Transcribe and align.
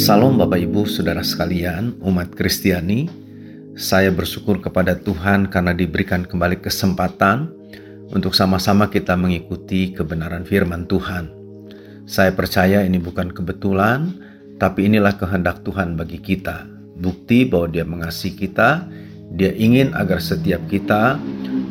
Salam 0.00 0.40
Bapak 0.40 0.56
Ibu 0.56 0.88
Saudara 0.88 1.20
sekalian, 1.20 1.92
umat 2.00 2.32
Kristiani. 2.32 3.04
Saya 3.76 4.08
bersyukur 4.08 4.56
kepada 4.64 4.96
Tuhan 4.96 5.52
karena 5.52 5.76
diberikan 5.76 6.24
kembali 6.24 6.64
kesempatan 6.64 7.52
untuk 8.08 8.32
sama-sama 8.32 8.88
kita 8.88 9.12
mengikuti 9.12 9.92
kebenaran 9.92 10.48
firman 10.48 10.88
Tuhan. 10.88 11.28
Saya 12.08 12.32
percaya 12.32 12.80
ini 12.80 12.96
bukan 12.96 13.28
kebetulan, 13.28 14.16
tapi 14.56 14.88
inilah 14.88 15.20
kehendak 15.20 15.68
Tuhan 15.68 16.00
bagi 16.00 16.16
kita. 16.16 16.64
Bukti 16.96 17.44
bahwa 17.44 17.68
Dia 17.68 17.84
mengasihi 17.84 18.32
kita, 18.32 18.88
Dia 19.36 19.52
ingin 19.52 19.92
agar 19.92 20.24
setiap 20.24 20.64
kita 20.72 21.20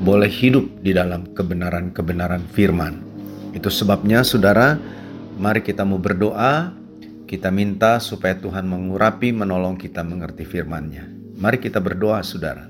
boleh 0.05 0.29
hidup 0.29 0.69
di 0.85 0.93
dalam 0.93 1.33
kebenaran-kebenaran 1.33 2.45
firman. 2.53 2.93
Itu 3.57 3.73
sebabnya 3.73 4.21
saudara, 4.21 4.77
mari 5.41 5.65
kita 5.65 5.81
mau 5.81 5.97
berdoa, 5.97 6.77
kita 7.29 7.53
minta 7.53 8.01
supaya 8.01 8.33
Tuhan 8.33 8.65
mengurapi, 8.65 9.29
menolong 9.29 9.77
kita 9.77 10.01
mengerti 10.01 10.49
firman-Nya. 10.49 11.05
Mari 11.37 11.61
kita 11.61 11.77
berdoa 11.77 12.25
saudara. 12.25 12.65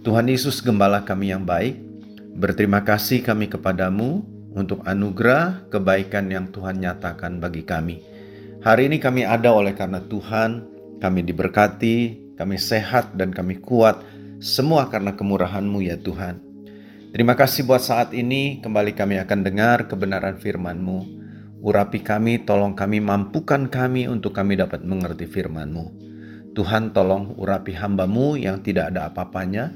Tuhan 0.00 0.32
Yesus 0.32 0.64
gembala 0.64 1.04
kami 1.04 1.28
yang 1.28 1.44
baik, 1.44 1.76
berterima 2.40 2.80
kasih 2.88 3.20
kami 3.20 3.52
kepadamu 3.52 4.24
untuk 4.56 4.80
anugerah 4.88 5.68
kebaikan 5.68 6.32
yang 6.32 6.48
Tuhan 6.48 6.80
nyatakan 6.80 7.36
bagi 7.36 7.68
kami. 7.68 8.00
Hari 8.64 8.88
ini 8.88 8.96
kami 8.96 9.28
ada 9.28 9.52
oleh 9.52 9.76
karena 9.76 10.00
Tuhan, 10.00 10.64
kami 10.96 11.20
diberkati, 11.28 12.32
kami 12.40 12.56
sehat 12.56 13.12
dan 13.12 13.28
kami 13.28 13.60
kuat, 13.60 14.00
semua 14.40 14.88
karena 14.88 15.12
kemurahan-Mu 15.12 15.84
ya 15.84 16.00
Tuhan. 16.00 16.40
Terima 17.12 17.36
kasih 17.36 17.68
buat 17.68 17.84
saat 17.84 18.16
ini, 18.16 18.64
kembali 18.64 18.96
kami 18.96 19.20
akan 19.20 19.40
dengar 19.44 19.84
kebenaran 19.84 20.40
firman-Mu. 20.40 21.21
Urapi 21.62 22.02
kami, 22.02 22.42
tolong 22.42 22.74
kami, 22.74 22.98
mampukan 22.98 23.70
kami 23.70 24.10
untuk 24.10 24.34
kami 24.34 24.58
dapat 24.58 24.82
mengerti 24.82 25.30
firman-Mu. 25.30 26.10
Tuhan 26.58 26.90
tolong 26.90 27.38
urapi 27.38 27.78
hambamu 27.78 28.34
yang 28.34 28.66
tidak 28.66 28.90
ada 28.90 29.06
apa-apanya, 29.06 29.70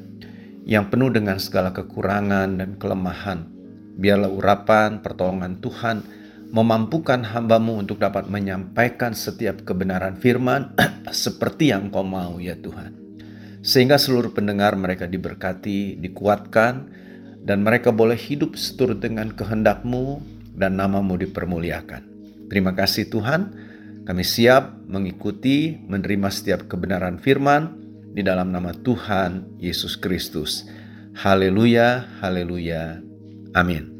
yang 0.66 0.90
penuh 0.90 1.14
dengan 1.14 1.38
segala 1.38 1.70
kekurangan 1.70 2.58
dan 2.58 2.74
kelemahan. 2.74 3.46
Biarlah 4.02 4.34
urapan, 4.34 4.98
pertolongan 4.98 5.62
Tuhan 5.62 6.02
memampukan 6.50 7.22
hambamu 7.22 7.78
untuk 7.78 8.02
dapat 8.02 8.26
menyampaikan 8.26 9.14
setiap 9.14 9.62
kebenaran 9.62 10.18
firman 10.18 10.74
seperti 11.14 11.70
yang 11.70 11.94
kau 11.94 12.02
mau 12.02 12.42
ya 12.42 12.58
Tuhan. 12.58 12.98
Sehingga 13.62 13.94
seluruh 13.94 14.34
pendengar 14.34 14.74
mereka 14.74 15.06
diberkati, 15.06 16.02
dikuatkan, 16.02 16.74
dan 17.46 17.62
mereka 17.62 17.94
boleh 17.94 18.18
hidup 18.18 18.58
seturut 18.58 18.98
dengan 18.98 19.30
kehendakmu 19.30 20.35
dan 20.56 20.80
namamu 20.80 21.20
dipermuliakan. 21.20 22.02
Terima 22.48 22.72
kasih 22.72 23.12
Tuhan, 23.12 23.52
kami 24.08 24.24
siap 24.24 24.80
mengikuti, 24.88 25.76
menerima 25.76 26.32
setiap 26.32 26.64
kebenaran 26.66 27.20
firman 27.20 27.76
di 28.16 28.24
dalam 28.24 28.48
nama 28.48 28.72
Tuhan 28.72 29.60
Yesus 29.60 30.00
Kristus. 30.00 30.64
Haleluya, 31.12 32.08
haleluya, 32.24 33.04
amin. 33.52 33.92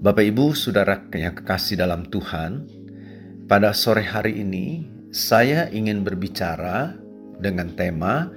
Bapak 0.00 0.24
Ibu, 0.24 0.56
Saudara 0.56 1.00
yang 1.12 1.36
kekasih 1.36 1.80
dalam 1.80 2.08
Tuhan, 2.08 2.64
pada 3.44 3.72
sore 3.76 4.04
hari 4.04 4.40
ini 4.40 4.88
saya 5.12 5.68
ingin 5.68 6.04
berbicara 6.04 6.96
dengan 7.40 7.72
tema 7.76 8.28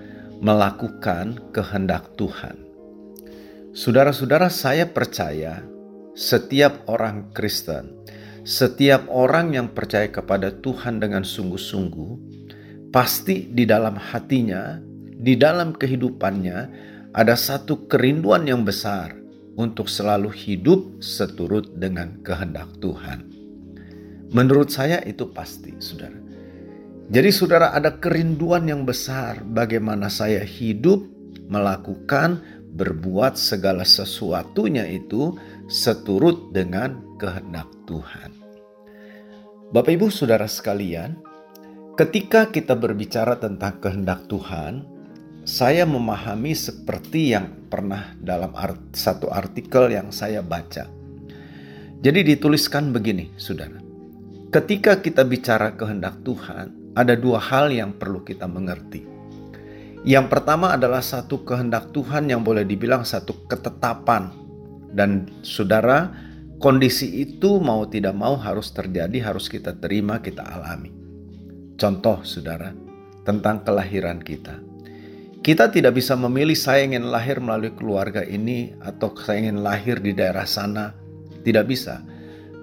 melakukan 0.44 1.40
kehendak 1.56 2.20
Tuhan. 2.20 2.60
Saudara-saudara, 3.72 4.52
saya 4.52 4.86
percaya 4.86 5.64
setiap 6.14 6.86
orang 6.86 7.34
Kristen, 7.34 8.06
setiap 8.46 9.10
orang 9.10 9.58
yang 9.58 9.74
percaya 9.74 10.10
kepada 10.14 10.54
Tuhan 10.54 11.02
dengan 11.02 11.26
sungguh-sungguh, 11.26 12.12
pasti 12.94 13.50
di 13.50 13.66
dalam 13.66 13.98
hatinya, 13.98 14.78
di 15.10 15.34
dalam 15.34 15.74
kehidupannya, 15.74 16.58
ada 17.14 17.34
satu 17.34 17.90
kerinduan 17.90 18.46
yang 18.46 18.62
besar 18.62 19.18
untuk 19.58 19.90
selalu 19.90 20.30
hidup 20.34 21.02
seturut 21.02 21.78
dengan 21.78 22.22
kehendak 22.22 22.70
Tuhan. 22.78 23.30
Menurut 24.34 24.70
saya 24.70 25.02
itu 25.06 25.30
pasti, 25.30 25.78
saudara. 25.78 26.18
Jadi, 27.10 27.30
saudara, 27.30 27.74
ada 27.74 28.02
kerinduan 28.02 28.66
yang 28.66 28.82
besar 28.86 29.46
bagaimana 29.46 30.10
saya 30.10 30.42
hidup, 30.42 31.06
melakukan, 31.50 32.42
berbuat 32.74 33.38
segala 33.38 33.86
sesuatunya 33.86 34.90
itu 34.90 35.38
seturut 35.68 36.52
dengan 36.52 37.16
kehendak 37.16 37.72
Tuhan. 37.88 38.32
Bapak, 39.74 39.92
ibu, 39.96 40.12
saudara 40.12 40.46
sekalian, 40.46 41.18
ketika 41.98 42.52
kita 42.52 42.76
berbicara 42.76 43.40
tentang 43.40 43.80
kehendak 43.82 44.28
Tuhan, 44.30 44.86
saya 45.44 45.84
memahami 45.88 46.54
seperti 46.54 47.36
yang 47.36 47.68
pernah 47.68 48.14
dalam 48.22 48.54
art, 48.54 48.94
satu 48.94 49.32
artikel 49.34 49.92
yang 49.92 50.14
saya 50.14 50.46
baca. 50.46 50.88
Jadi, 52.04 52.20
dituliskan 52.36 52.92
begini, 52.92 53.34
saudara: 53.40 53.80
ketika 54.52 55.00
kita 55.00 55.24
bicara 55.26 55.74
kehendak 55.74 56.22
Tuhan, 56.22 56.94
ada 56.94 57.18
dua 57.18 57.42
hal 57.42 57.74
yang 57.74 57.98
perlu 57.98 58.22
kita 58.22 58.46
mengerti. 58.46 59.10
Yang 60.04 60.28
pertama 60.28 60.76
adalah 60.76 61.00
satu 61.00 61.48
kehendak 61.48 61.96
Tuhan 61.96 62.28
yang 62.28 62.44
boleh 62.44 62.68
dibilang 62.68 63.08
satu 63.08 63.48
ketetapan 63.48 64.43
dan 64.94 65.28
saudara, 65.42 66.14
kondisi 66.62 67.26
itu 67.26 67.58
mau 67.60 67.90
tidak 67.90 68.14
mau 68.14 68.38
harus 68.38 68.70
terjadi, 68.72 69.20
harus 69.20 69.50
kita 69.50 69.76
terima, 69.82 70.22
kita 70.22 70.46
alami. 70.46 70.94
Contoh 71.76 72.22
saudara, 72.22 72.72
tentang 73.26 73.66
kelahiran 73.66 74.22
kita. 74.22 74.62
Kita 75.44 75.68
tidak 75.68 76.00
bisa 76.00 76.16
memilih 76.16 76.56
saya 76.56 76.88
ingin 76.88 77.12
lahir 77.12 77.44
melalui 77.44 77.76
keluarga 77.76 78.24
ini 78.24 78.72
atau 78.80 79.12
saya 79.20 79.44
ingin 79.44 79.60
lahir 79.60 80.00
di 80.00 80.16
daerah 80.16 80.48
sana. 80.48 80.96
Tidak 81.44 81.66
bisa. 81.68 82.00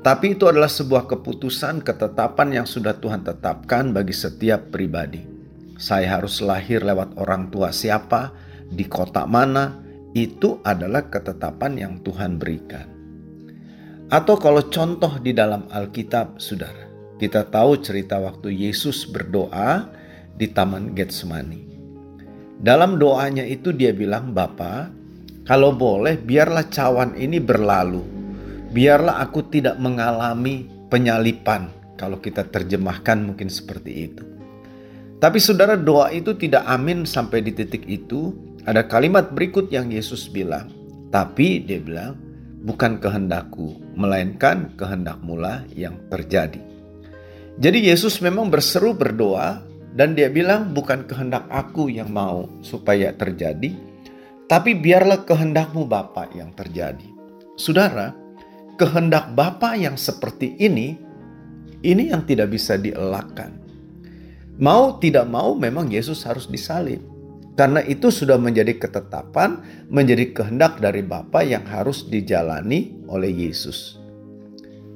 Tapi 0.01 0.33
itu 0.33 0.49
adalah 0.49 0.73
sebuah 0.73 1.05
keputusan, 1.05 1.85
ketetapan 1.85 2.57
yang 2.57 2.65
sudah 2.65 2.97
Tuhan 2.97 3.21
tetapkan 3.21 3.93
bagi 3.93 4.17
setiap 4.17 4.73
pribadi. 4.73 5.21
Saya 5.77 6.17
harus 6.17 6.41
lahir 6.41 6.81
lewat 6.81 7.21
orang 7.21 7.53
tua 7.53 7.69
siapa, 7.69 8.33
di 8.65 8.89
kota 8.89 9.29
mana, 9.29 9.77
itu 10.15 10.59
adalah 10.67 11.07
ketetapan 11.07 11.73
yang 11.79 11.95
Tuhan 12.03 12.39
berikan. 12.41 12.87
Atau 14.11 14.43
kalau 14.43 14.67
contoh 14.67 15.23
di 15.23 15.31
dalam 15.31 15.71
Alkitab, 15.71 16.43
saudara, 16.43 16.91
kita 17.23 17.47
tahu 17.47 17.79
cerita 17.79 18.19
waktu 18.19 18.51
Yesus 18.51 19.07
berdoa 19.07 19.87
di 20.35 20.51
Taman 20.51 20.99
Getsemani. 20.99 21.63
Dalam 22.59 22.99
doanya 22.99 23.47
itu 23.47 23.71
dia 23.71 23.95
bilang, 23.95 24.35
Bapa, 24.35 24.91
kalau 25.47 25.71
boleh 25.71 26.19
biarlah 26.19 26.67
cawan 26.69 27.15
ini 27.15 27.39
berlalu. 27.39 28.03
Biarlah 28.71 29.23
aku 29.23 29.47
tidak 29.47 29.79
mengalami 29.79 30.67
penyalipan. 30.91 31.71
Kalau 31.95 32.19
kita 32.19 32.49
terjemahkan 32.49 33.19
mungkin 33.21 33.47
seperti 33.47 33.93
itu. 34.11 34.25
Tapi 35.21 35.37
saudara 35.37 35.77
doa 35.77 36.09
itu 36.11 36.33
tidak 36.33 36.65
amin 36.65 37.05
sampai 37.05 37.45
di 37.45 37.53
titik 37.53 37.85
itu 37.85 38.33
ada 38.69 38.85
kalimat 38.85 39.33
berikut 39.33 39.73
yang 39.73 39.89
Yesus 39.89 40.29
bilang, 40.29 40.69
tapi 41.09 41.65
dia 41.65 41.81
bilang, 41.81 42.19
bukan 42.61 43.01
kehendakku, 43.01 43.81
melainkan 43.97 44.73
kehendak 44.77 45.21
mula 45.25 45.65
yang 45.73 45.97
terjadi. 46.13 46.61
Jadi 47.61 47.89
Yesus 47.89 48.21
memang 48.25 48.49
berseru 48.49 48.93
berdoa 48.97 49.65
dan 49.97 50.15
dia 50.15 50.31
bilang 50.31 50.73
bukan 50.73 51.05
kehendak 51.05 51.45
aku 51.51 51.89
yang 51.93 52.13
mau 52.13 52.49
supaya 52.61 53.13
terjadi, 53.17 53.75
tapi 54.49 54.77
biarlah 54.77 55.25
kehendakmu 55.25 55.85
Bapa 55.89 56.29
yang 56.37 56.53
terjadi. 56.57 57.07
Saudara, 57.61 58.17
kehendak 58.81 59.37
Bapa 59.37 59.77
yang 59.77 59.97
seperti 60.01 60.57
ini, 60.57 60.97
ini 61.81 62.13
yang 62.13 62.25
tidak 62.25 62.53
bisa 62.53 62.77
dielakkan. 62.77 63.57
Mau 64.61 65.01
tidak 65.01 65.25
mau 65.25 65.57
memang 65.57 65.89
Yesus 65.89 66.21
harus 66.29 66.45
disalib. 66.45 67.01
Karena 67.59 67.85
itu 67.85 68.09
sudah 68.09 68.41
menjadi 68.41 68.79
ketetapan, 68.79 69.61
menjadi 69.91 70.33
kehendak 70.33 70.81
dari 70.81 71.05
Bapa 71.05 71.45
yang 71.45 71.67
harus 71.67 72.07
dijalani 72.09 73.05
oleh 73.11 73.29
Yesus. 73.29 74.01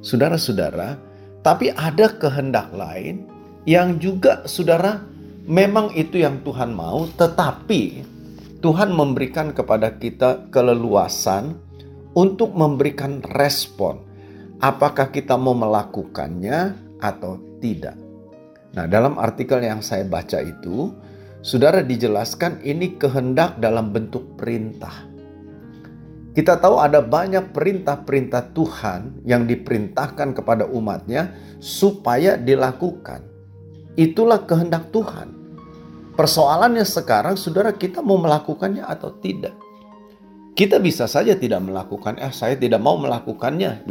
Saudara-saudara, 0.01 0.97
tapi 1.45 1.69
ada 1.73 2.09
kehendak 2.15 2.73
lain 2.73 3.29
yang 3.69 4.01
juga 4.01 4.45
saudara 4.49 5.01
memang 5.45 5.93
itu 5.93 6.21
yang 6.21 6.41
Tuhan 6.41 6.73
mau, 6.73 7.05
tetapi 7.05 8.01
Tuhan 8.65 8.89
memberikan 8.97 9.53
kepada 9.53 9.93
kita 9.93 10.49
keleluasan 10.49 11.53
untuk 12.17 12.57
memberikan 12.57 13.21
respon. 13.21 14.01
Apakah 14.57 15.13
kita 15.13 15.37
mau 15.37 15.53
melakukannya 15.53 16.73
atau 16.97 17.37
tidak? 17.61 17.93
Nah, 18.73 18.89
dalam 18.89 19.21
artikel 19.21 19.61
yang 19.61 19.85
saya 19.85 20.01
baca 20.07 20.41
itu, 20.41 20.89
Saudara 21.45 21.85
dijelaskan 21.85 22.65
ini 22.65 22.97
kehendak 22.97 23.61
dalam 23.61 23.93
bentuk 23.93 24.33
perintah. 24.33 25.05
Kita 26.33 26.57
tahu 26.57 26.81
ada 26.81 27.05
banyak 27.05 27.53
perintah-perintah 27.53 28.49
Tuhan 28.49 29.21
yang 29.29 29.45
diperintahkan 29.45 30.33
kepada 30.33 30.65
umatnya 30.65 31.37
supaya 31.61 32.33
dilakukan. 32.33 33.37
itulah 33.95 34.43
kehendak 34.43 34.91
Tuhan. 34.91 35.31
Persoalannya 36.17 36.83
sekarang, 36.83 37.39
saudara, 37.39 37.71
kita 37.71 38.03
mau 38.03 38.19
melakukannya 38.19 38.83
atau 38.83 39.13
tidak. 39.23 39.55
Kita 40.51 40.83
bisa 40.83 41.07
saja 41.07 41.37
tidak 41.37 41.63
melakukan, 41.63 42.19
eh 42.19 42.33
saya 42.33 42.59
tidak 42.59 42.83
mau 42.83 42.99
melakukannya. 42.99 43.87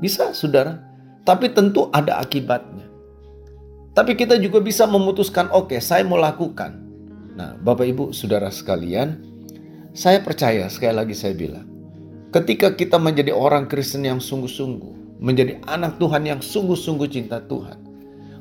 Bisa, 0.00 0.32
saudara. 0.32 0.80
Tapi 1.26 1.52
tentu 1.52 1.92
ada 1.92 2.22
akibatnya. 2.24 2.88
Tapi 3.92 4.16
kita 4.16 4.40
juga 4.40 4.64
bisa 4.64 4.88
memutuskan, 4.88 5.52
oke, 5.52 5.76
okay, 5.76 5.80
saya 5.84 6.08
mau 6.08 6.16
lakukan. 6.16 6.83
Nah, 7.34 7.58
Bapak 7.58 7.86
Ibu, 7.90 8.14
saudara 8.14 8.46
sekalian, 8.46 9.18
saya 9.90 10.22
percaya, 10.22 10.70
sekali 10.70 10.94
lagi 10.94 11.14
saya 11.18 11.34
bilang, 11.34 11.66
ketika 12.30 12.74
kita 12.74 12.94
menjadi 12.98 13.34
orang 13.34 13.66
Kristen 13.66 14.06
yang 14.06 14.22
sungguh-sungguh, 14.22 15.18
menjadi 15.18 15.58
anak 15.66 15.98
Tuhan 15.98 16.30
yang 16.30 16.38
sungguh-sungguh 16.38 17.10
cinta 17.10 17.42
Tuhan, 17.42 17.78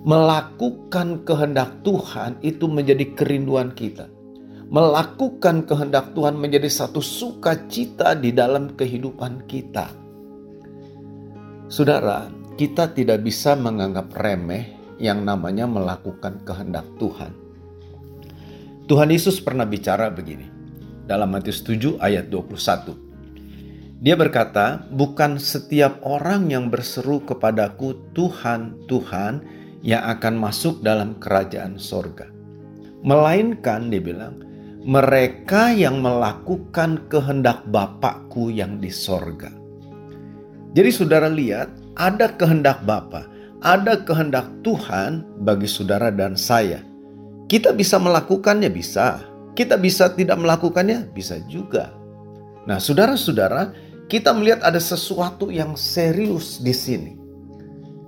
melakukan 0.06 1.26
kehendak 1.26 1.82
Tuhan 1.82 2.38
itu 2.46 2.70
menjadi 2.70 3.18
kerinduan 3.18 3.74
kita. 3.74 4.10
Melakukan 4.74 5.70
kehendak 5.70 6.18
Tuhan 6.18 6.34
menjadi 6.38 6.66
satu 6.66 6.98
sukacita 6.98 8.18
di 8.18 8.34
dalam 8.34 8.74
kehidupan 8.74 9.46
kita. 9.46 9.90
Saudara, 11.70 12.30
kita 12.58 12.90
tidak 12.94 13.22
bisa 13.26 13.54
menganggap 13.58 14.14
remeh 14.18 14.74
yang 14.98 15.26
namanya 15.26 15.66
melakukan 15.70 16.42
kehendak 16.46 16.86
Tuhan. 16.98 17.43
Tuhan 18.84 19.10
Yesus 19.10 19.40
pernah 19.40 19.64
bicara 19.64 20.12
begini 20.12 20.52
dalam 21.08 21.32
Matius 21.32 21.64
7 21.64 22.00
ayat 22.04 22.28
21. 22.28 23.00
Dia 24.04 24.20
berkata, 24.20 24.84
"Bukan 24.92 25.40
setiap 25.40 26.04
orang 26.04 26.52
yang 26.52 26.68
berseru 26.68 27.24
kepadaku, 27.24 27.96
Tuhan, 28.12 28.84
Tuhan, 28.92 29.64
yang 29.84 30.04
akan 30.16 30.40
masuk 30.40 30.80
dalam 30.80 31.20
kerajaan 31.20 31.76
sorga. 31.76 32.28
Melainkan 33.04 33.92
dia 33.92 34.00
bilang, 34.00 34.40
mereka 34.84 35.72
yang 35.72 36.00
melakukan 36.00 37.08
kehendak 37.12 37.64
Bapakku 37.68 38.52
yang 38.52 38.80
di 38.80 38.92
sorga. 38.92 39.52
Jadi 40.76 40.90
saudara 40.90 41.32
lihat, 41.32 41.72
ada 41.96 42.32
kehendak 42.36 42.84
Bapa, 42.84 43.28
ada 43.64 44.04
kehendak 44.04 44.50
Tuhan 44.64 45.24
bagi 45.44 45.68
saudara 45.68 46.12
dan 46.12 46.36
saya. 46.36 46.93
Kita 47.54 47.70
bisa 47.70 48.02
melakukannya, 48.02 48.74
bisa. 48.74 49.22
Kita 49.54 49.78
bisa 49.78 50.10
tidak 50.10 50.42
melakukannya, 50.42 51.14
bisa 51.14 51.38
juga. 51.46 51.94
Nah 52.66 52.82
saudara-saudara, 52.82 53.70
kita 54.10 54.34
melihat 54.34 54.66
ada 54.66 54.82
sesuatu 54.82 55.54
yang 55.54 55.78
serius 55.78 56.58
di 56.58 56.74
sini 56.74 57.24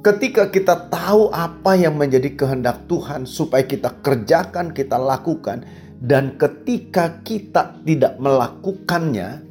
Ketika 0.05 0.53
kita 0.53 0.85
tahu 0.93 1.33
apa 1.33 1.73
yang 1.73 1.97
menjadi 1.97 2.37
kehendak 2.37 2.85
Tuhan, 2.85 3.25
supaya 3.25 3.65
kita 3.65 3.89
kerjakan, 4.05 4.69
kita 4.69 5.01
lakukan, 5.01 5.65
dan 5.97 6.37
ketika 6.37 7.25
kita 7.25 7.81
tidak 7.81 8.13
melakukannya, 8.21 9.41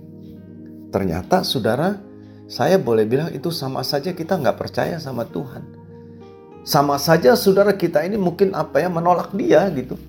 ternyata 0.95 1.43
saudara, 1.43 1.99
saya 2.47 2.79
boleh 2.79 3.03
bilang 3.03 3.35
itu 3.35 3.51
sama 3.51 3.83
saja 3.83 4.15
kita 4.15 4.39
nggak 4.39 4.55
percaya 4.55 5.03
sama 5.03 5.27
Tuhan. 5.27 5.74
Sama 6.65 6.97
saja 6.97 7.37
saudara 7.37 7.77
kita 7.77 8.01
ini 8.09 8.17
mungkin 8.17 8.57
apa 8.57 8.81
ya 8.81 8.89
menolak 8.89 9.37
dia 9.37 9.69
gitu. 9.77 10.01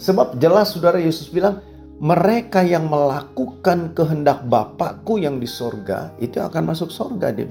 Sebab 0.00 0.40
jelas 0.40 0.72
saudara 0.72 0.96
Yesus 0.96 1.28
bilang, 1.28 1.60
mereka 2.02 2.64
yang 2.64 2.88
melakukan 2.88 3.94
kehendak 3.94 4.42
Bapakku 4.48 5.20
yang 5.20 5.38
di 5.38 5.46
sorga, 5.46 6.10
itu 6.18 6.40
akan 6.40 6.72
masuk 6.72 6.90
sorga 6.90 7.30
dia. 7.30 7.46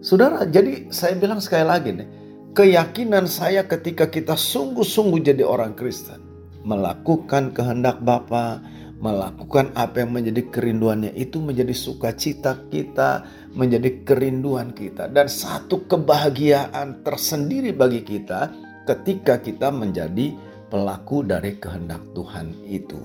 Saudara, 0.00 0.46
jadi 0.46 0.88
saya 0.88 1.18
bilang 1.18 1.42
sekali 1.42 1.66
lagi 1.66 1.90
nih, 1.92 2.08
keyakinan 2.54 3.26
saya 3.26 3.66
ketika 3.66 4.08
kita 4.08 4.38
sungguh-sungguh 4.38 5.20
jadi 5.20 5.42
orang 5.44 5.74
Kristen, 5.74 6.22
melakukan 6.62 7.52
kehendak 7.52 8.00
Bapa, 8.00 8.62
melakukan 9.04 9.76
apa 9.76 10.00
yang 10.00 10.16
menjadi 10.16 10.48
kerinduannya 10.48 11.12
itu 11.12 11.36
menjadi 11.36 11.76
sukacita 11.76 12.56
kita, 12.72 13.28
menjadi 13.52 14.00
kerinduan 14.00 14.72
kita 14.72 15.12
dan 15.12 15.28
satu 15.28 15.84
kebahagiaan 15.84 17.04
tersendiri 17.04 17.76
bagi 17.76 18.00
kita 18.00 18.48
ketika 18.88 19.44
kita 19.44 19.68
menjadi 19.68 20.32
pelaku 20.72 21.20
dari 21.20 21.60
kehendak 21.60 22.00
Tuhan 22.16 22.56
itu. 22.64 22.96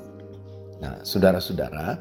Nah, 0.80 1.04
saudara-saudara, 1.04 2.00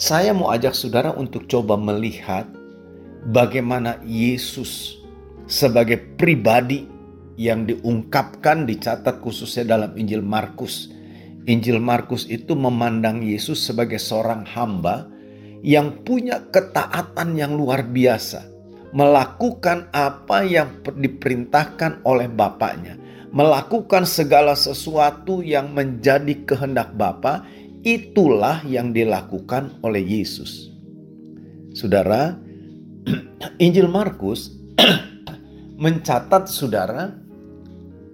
saya 0.00 0.32
mau 0.32 0.48
ajak 0.48 0.72
saudara 0.72 1.12
untuk 1.12 1.44
coba 1.44 1.76
melihat 1.76 2.48
bagaimana 3.28 4.00
Yesus 4.00 4.96
sebagai 5.44 6.00
pribadi 6.16 6.88
yang 7.36 7.68
diungkapkan 7.68 8.64
dicatat 8.64 9.20
khususnya 9.20 9.76
dalam 9.76 9.92
Injil 10.00 10.24
Markus. 10.24 10.88
Injil 11.50 11.82
Markus 11.82 12.30
itu 12.30 12.54
memandang 12.54 13.26
Yesus 13.26 13.58
sebagai 13.66 13.98
seorang 13.98 14.46
hamba 14.46 15.10
yang 15.66 16.06
punya 16.06 16.46
ketaatan 16.46 17.34
yang 17.34 17.58
luar 17.58 17.82
biasa, 17.90 18.46
melakukan 18.94 19.90
apa 19.90 20.46
yang 20.46 20.78
diperintahkan 20.86 22.06
oleh 22.06 22.30
Bapaknya, 22.30 22.94
melakukan 23.34 24.06
segala 24.06 24.54
sesuatu 24.54 25.42
yang 25.42 25.74
menjadi 25.74 26.38
kehendak 26.46 26.94
Bapa, 26.94 27.42
itulah 27.82 28.62
yang 28.62 28.94
dilakukan 28.94 29.74
oleh 29.82 30.06
Yesus. 30.06 30.70
Saudara, 31.74 32.38
Injil 33.64 33.90
Markus 33.90 34.54
mencatat 35.82 36.46
saudara 36.46 37.10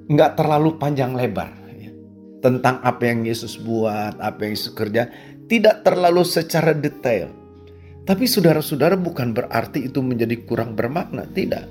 nggak 0.08 0.40
terlalu 0.40 0.80
panjang 0.80 1.12
lebar 1.12 1.65
tentang 2.40 2.80
apa 2.84 3.02
yang 3.08 3.24
Yesus 3.24 3.56
buat, 3.56 4.16
apa 4.20 4.46
yang 4.46 4.52
Yesus 4.54 4.72
kerja, 4.76 5.08
tidak 5.46 5.86
terlalu 5.86 6.22
secara 6.22 6.74
detail. 6.76 7.32
Tapi 8.06 8.24
saudara-saudara 8.26 8.94
bukan 8.94 9.34
berarti 9.34 9.90
itu 9.90 9.98
menjadi 9.98 10.38
kurang 10.46 10.78
bermakna, 10.78 11.26
tidak. 11.34 11.66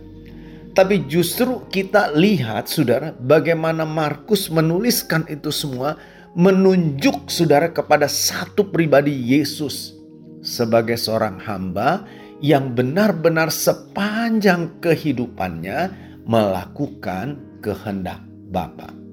Tapi 0.76 1.08
justru 1.08 1.64
kita 1.72 2.12
lihat 2.12 2.68
saudara 2.68 3.16
bagaimana 3.16 3.88
Markus 3.88 4.52
menuliskan 4.52 5.24
itu 5.32 5.48
semua 5.48 5.96
menunjuk 6.36 7.32
saudara 7.32 7.72
kepada 7.72 8.12
satu 8.12 8.68
pribadi 8.68 9.16
Yesus 9.16 9.96
sebagai 10.44 11.00
seorang 11.00 11.40
hamba 11.40 12.04
yang 12.44 12.76
benar-benar 12.76 13.48
sepanjang 13.48 14.84
kehidupannya 14.84 15.96
melakukan 16.28 17.39
kehendak 17.63 18.20
Bapa. 18.51 19.05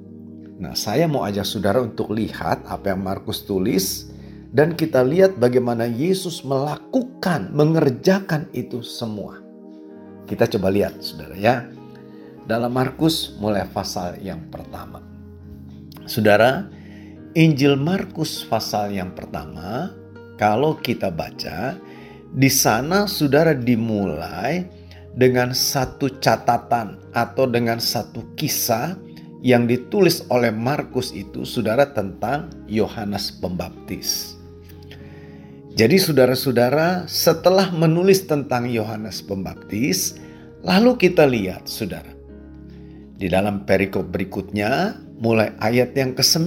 Nah, 0.63 0.79
saya 0.79 1.11
mau 1.11 1.27
ajak 1.27 1.43
saudara 1.43 1.83
untuk 1.83 2.15
lihat 2.15 2.63
apa 2.71 2.95
yang 2.95 3.03
Markus 3.03 3.43
tulis 3.43 4.07
dan 4.55 4.79
kita 4.79 5.03
lihat 5.03 5.35
bagaimana 5.35 5.91
Yesus 5.91 6.47
melakukan, 6.47 7.51
mengerjakan 7.51 8.47
itu 8.55 8.79
semua. 8.79 9.43
Kita 10.23 10.47
coba 10.47 10.71
lihat 10.71 11.03
saudara 11.03 11.35
ya. 11.35 11.67
Dalam 12.47 12.71
Markus 12.71 13.35
mulai 13.43 13.67
pasal 13.67 14.23
yang 14.23 14.39
pertama. 14.55 15.03
Saudara, 16.07 16.71
Injil 17.35 17.75
Markus 17.75 18.47
pasal 18.47 18.95
yang 18.95 19.19
pertama, 19.19 19.91
kalau 20.39 20.79
kita 20.79 21.11
baca, 21.11 21.75
di 22.31 22.47
sana 22.47 23.11
saudara 23.11 23.51
dimulai 23.51 24.63
dengan 25.11 25.59
satu 25.59 26.23
catatan 26.23 27.03
atau 27.11 27.51
dengan 27.51 27.83
satu 27.83 28.31
kisah 28.39 29.11
yang 29.43 29.67
ditulis 29.67 30.23
oleh 30.31 30.55
Markus 30.55 31.11
itu 31.11 31.43
saudara 31.43 31.91
tentang 31.91 32.49
Yohanes 32.71 33.35
Pembaptis. 33.35 34.39
Jadi 35.75 35.99
saudara-saudara 35.99 37.11
setelah 37.11 37.75
menulis 37.75 38.23
tentang 38.23 38.71
Yohanes 38.71 39.19
Pembaptis 39.21 40.15
lalu 40.63 40.95
kita 40.95 41.27
lihat 41.27 41.67
saudara 41.67 42.15
di 43.19 43.27
dalam 43.27 43.67
perikop 43.67 44.07
berikutnya 44.15 44.95
mulai 45.19 45.51
ayat 45.59 45.91
yang 45.99 46.15
ke-9 46.15 46.47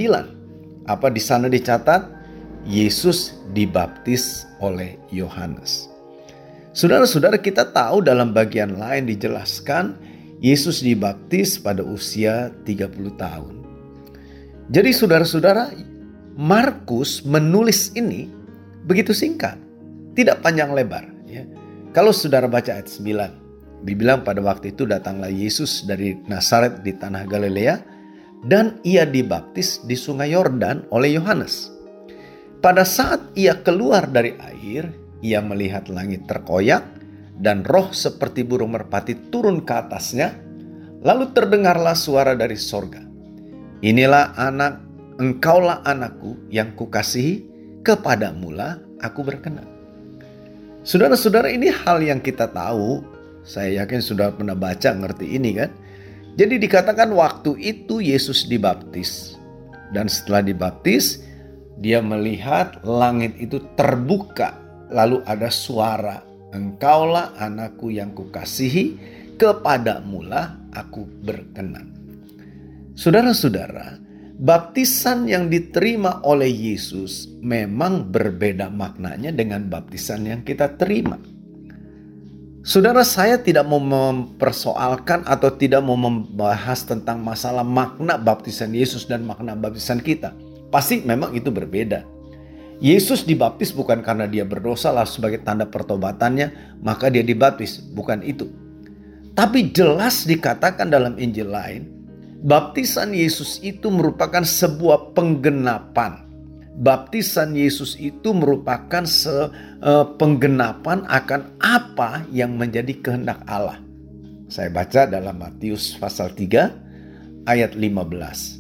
apa 0.88 1.08
di 1.12 1.20
sana 1.20 1.52
dicatat 1.52 2.16
Yesus 2.66 3.38
dibaptis 3.52 4.48
oleh 4.64 4.98
Yohanes. 5.12 5.92
Saudara-saudara 6.76 7.40
kita 7.40 7.72
tahu 7.72 8.04
dalam 8.04 8.36
bagian 8.36 8.76
lain 8.76 9.08
dijelaskan 9.08 9.96
Yesus 10.46 10.86
dibaptis 10.86 11.58
pada 11.58 11.82
usia 11.82 12.54
30 12.70 12.94
tahun. 13.18 13.66
Jadi 14.70 14.94
saudara-saudara 14.94 15.74
Markus 16.38 17.26
menulis 17.26 17.90
ini 17.98 18.30
begitu 18.86 19.10
singkat, 19.10 19.58
tidak 20.14 20.46
panjang 20.46 20.70
lebar. 20.78 21.10
Ya. 21.26 21.50
Kalau 21.98 22.14
saudara 22.14 22.46
baca 22.46 22.78
ayat 22.78 22.86
9, 22.86 23.90
dibilang 23.90 24.22
pada 24.22 24.38
waktu 24.46 24.70
itu 24.70 24.86
datanglah 24.86 25.34
Yesus 25.34 25.82
dari 25.90 26.14
Nazaret 26.30 26.86
di 26.86 26.94
tanah 26.94 27.26
Galilea 27.26 27.76
dan 28.46 28.78
ia 28.86 29.02
dibaptis 29.10 29.82
di 29.82 29.98
sungai 29.98 30.38
Yordan 30.38 30.86
oleh 30.94 31.18
Yohanes. 31.18 31.74
Pada 32.62 32.86
saat 32.86 33.34
ia 33.34 33.58
keluar 33.66 34.06
dari 34.06 34.38
air, 34.38 34.94
ia 35.26 35.42
melihat 35.42 35.90
langit 35.90 36.30
terkoyak 36.30 36.86
dan 37.40 37.68
roh 37.68 37.92
seperti 37.92 38.48
burung 38.48 38.76
merpati 38.76 39.32
turun 39.32 39.64
ke 39.64 39.74
atasnya. 39.76 40.36
Lalu 41.06 41.36
terdengarlah 41.38 41.94
suara 41.94 42.34
dari 42.34 42.58
sorga. 42.58 43.04
Inilah 43.86 44.34
anak, 44.40 44.82
engkaulah 45.22 45.86
anakku 45.86 46.50
yang 46.50 46.74
kukasihi, 46.74 47.46
kepadamulah 47.86 48.82
aku 48.98 49.22
berkenan. 49.22 49.70
Saudara-saudara 50.82 51.54
ini 51.54 51.70
hal 51.70 52.02
yang 52.02 52.22
kita 52.22 52.50
tahu, 52.50 53.06
saya 53.46 53.86
yakin 53.86 54.02
sudah 54.02 54.34
pernah 54.34 54.58
baca 54.58 54.94
ngerti 54.98 55.38
ini 55.38 55.54
kan. 55.54 55.70
Jadi 56.36 56.58
dikatakan 56.58 57.14
waktu 57.14 57.54
itu 57.62 58.02
Yesus 58.02 58.50
dibaptis. 58.50 59.38
Dan 59.94 60.10
setelah 60.10 60.42
dibaptis, 60.42 61.22
dia 61.80 62.02
melihat 62.02 62.82
langit 62.82 63.38
itu 63.38 63.62
terbuka. 63.78 64.58
Lalu 64.90 65.22
ada 65.26 65.50
suara, 65.50 66.22
engkaulah 66.56 67.36
anakku 67.36 67.92
yang 67.92 68.16
kukasihi, 68.16 68.96
kepadamulah 69.36 70.56
aku 70.72 71.04
berkenan. 71.04 71.92
Saudara-saudara, 72.96 74.00
baptisan 74.40 75.28
yang 75.28 75.52
diterima 75.52 76.24
oleh 76.24 76.48
Yesus 76.48 77.28
memang 77.44 78.08
berbeda 78.08 78.72
maknanya 78.72 79.36
dengan 79.36 79.68
baptisan 79.68 80.24
yang 80.24 80.42
kita 80.48 80.80
terima. 80.80 81.20
Saudara, 82.66 83.06
saya 83.06 83.38
tidak 83.38 83.68
mau 83.70 83.78
mempersoalkan 83.78 85.22
atau 85.30 85.54
tidak 85.54 85.86
mau 85.86 85.94
membahas 85.94 86.82
tentang 86.82 87.22
masalah 87.22 87.62
makna 87.62 88.18
baptisan 88.18 88.74
Yesus 88.74 89.06
dan 89.06 89.22
makna 89.22 89.54
baptisan 89.54 90.02
kita. 90.02 90.34
Pasti 90.74 91.06
memang 91.06 91.38
itu 91.38 91.54
berbeda. 91.54 92.15
Yesus 92.84 93.24
dibaptis 93.24 93.72
bukan 93.72 94.04
karena 94.04 94.28
dia 94.28 94.44
berdosa 94.44 94.92
lah 94.92 95.08
sebagai 95.08 95.40
tanda 95.44 95.64
pertobatannya, 95.64 96.80
maka 96.84 97.08
dia 97.08 97.24
dibaptis. 97.24 97.80
Bukan 97.80 98.20
itu. 98.26 98.52
Tapi 99.36 99.72
jelas 99.72 100.24
dikatakan 100.28 100.92
dalam 100.92 101.16
Injil 101.20 101.52
lain, 101.52 101.88
baptisan 102.44 103.12
Yesus 103.12 103.60
itu 103.64 103.92
merupakan 103.92 104.44
sebuah 104.44 105.16
penggenapan. 105.16 106.24
Baptisan 106.76 107.56
Yesus 107.56 107.96
itu 107.96 108.36
merupakan 108.36 109.08
se, 109.08 109.32
uh, 109.32 110.06
penggenapan 110.20 111.08
akan 111.08 111.56
apa 111.64 112.28
yang 112.36 112.60
menjadi 112.60 112.92
kehendak 113.00 113.40
Allah. 113.48 113.80
Saya 114.52 114.68
baca 114.72 115.08
dalam 115.08 115.40
Matius 115.40 115.96
pasal 115.96 116.36
3 116.36 117.48
ayat 117.48 117.80
15. 117.80 118.60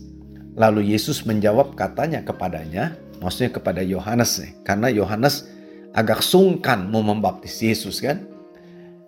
Lalu 0.55 0.95
Yesus 0.95 1.27
menjawab 1.27 1.75
katanya 1.75 2.23
kepadanya, 2.23 2.95
maksudnya 3.19 3.51
kepada 3.55 3.81
Yohanes 3.81 4.41
nih, 4.41 4.51
karena 4.65 4.87
Yohanes 4.91 5.47
agak 5.95 6.19
sungkan 6.19 6.91
mau 6.91 7.01
membaptis 7.01 7.63
Yesus 7.63 8.03
kan. 8.03 8.27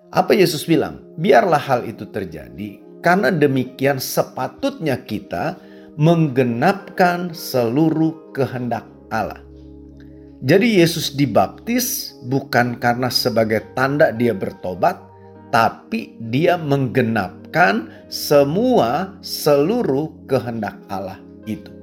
Apa 0.08 0.32
Yesus 0.32 0.64
bilang? 0.64 1.04
Biarlah 1.20 1.60
hal 1.60 1.82
itu 1.84 2.08
terjadi 2.08 2.80
karena 3.04 3.30
demikian 3.30 4.00
sepatutnya 4.00 5.04
kita 5.04 5.60
menggenapkan 6.00 7.36
seluruh 7.36 8.32
kehendak 8.32 8.88
Allah. 9.12 9.44
Jadi 10.46 10.78
Yesus 10.78 11.18
dibaptis 11.18 12.14
bukan 12.30 12.78
karena 12.78 13.10
sebagai 13.10 13.66
tanda 13.74 14.14
dia 14.14 14.38
bertobat, 14.38 15.02
tapi 15.50 16.14
dia 16.30 16.62
menggenapkan 16.62 17.90
semua 18.06 19.18
seluruh 19.26 20.14
kehendak 20.30 20.78
Allah 20.94 21.18
itu. 21.50 21.77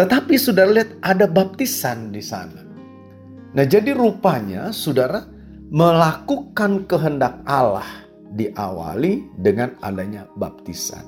Tetapi 0.00 0.32
saudara 0.40 0.72
lihat 0.72 0.96
ada 1.04 1.28
baptisan 1.28 2.08
di 2.08 2.24
sana. 2.24 2.64
Nah 3.52 3.64
jadi 3.68 3.92
rupanya 3.92 4.72
saudara 4.72 5.28
melakukan 5.68 6.88
kehendak 6.88 7.44
Allah 7.44 8.08
diawali 8.32 9.28
dengan 9.36 9.76
adanya 9.84 10.24
baptisan. 10.40 11.04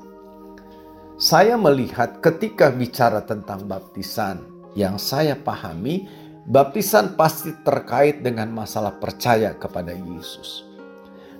Saya 1.16 1.56
melihat 1.56 2.20
ketika 2.20 2.68
bicara 2.68 3.24
tentang 3.24 3.64
baptisan 3.64 4.44
yang 4.76 5.00
saya 5.00 5.40
pahami, 5.40 6.04
baptisan 6.52 7.16
pasti 7.16 7.56
terkait 7.64 8.20
dengan 8.20 8.52
masalah 8.52 9.00
percaya 9.00 9.56
kepada 9.56 9.96
Yesus. 9.96 10.68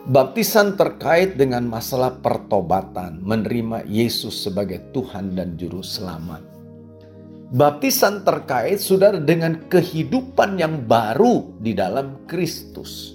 Baptisan 0.09 0.81
terkait 0.81 1.37
dengan 1.37 1.69
masalah 1.69 2.17
pertobatan, 2.17 3.21
menerima 3.21 3.85
Yesus 3.85 4.41
sebagai 4.41 4.89
Tuhan 4.97 5.37
dan 5.37 5.61
Juru 5.61 5.85
Selamat. 5.85 6.52
Baptisan 7.53 8.25
terkait 8.25 8.81
saudara 8.81 9.21
dengan 9.21 9.61
kehidupan 9.69 10.57
yang 10.57 10.89
baru 10.89 11.53
di 11.61 11.77
dalam 11.77 12.25
Kristus. 12.25 13.13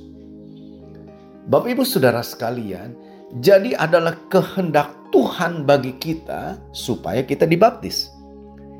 Bapak 1.49 1.73
Ibu 1.73 1.81
Saudara 1.81 2.21
sekalian, 2.21 2.93
jadi 3.41 3.73
adalah 3.73 4.13
kehendak 4.29 4.93
Tuhan 5.09 5.65
bagi 5.65 5.97
kita 5.97 6.53
supaya 6.69 7.25
kita 7.25 7.49
dibaptis. 7.49 8.13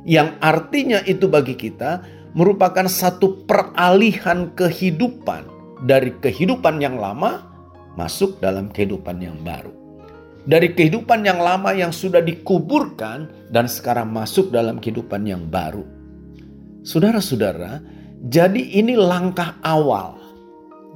Yang 0.06 0.38
artinya 0.46 1.02
itu 1.10 1.26
bagi 1.26 1.58
kita 1.58 2.06
merupakan 2.38 2.86
satu 2.86 3.42
peralihan 3.50 4.54
kehidupan 4.54 5.42
dari 5.90 6.14
kehidupan 6.22 6.78
yang 6.78 7.02
lama 7.02 7.50
masuk 7.98 8.38
dalam 8.38 8.70
kehidupan 8.70 9.26
yang 9.26 9.42
baru 9.42 9.87
dari 10.48 10.72
kehidupan 10.72 11.28
yang 11.28 11.44
lama 11.44 11.76
yang 11.76 11.92
sudah 11.92 12.24
dikuburkan 12.24 13.52
dan 13.52 13.68
sekarang 13.68 14.08
masuk 14.16 14.48
dalam 14.48 14.80
kehidupan 14.80 15.28
yang 15.28 15.44
baru. 15.52 15.84
Saudara-saudara, 16.88 17.84
jadi 18.32 18.80
ini 18.80 18.96
langkah 18.96 19.60
awal 19.60 20.16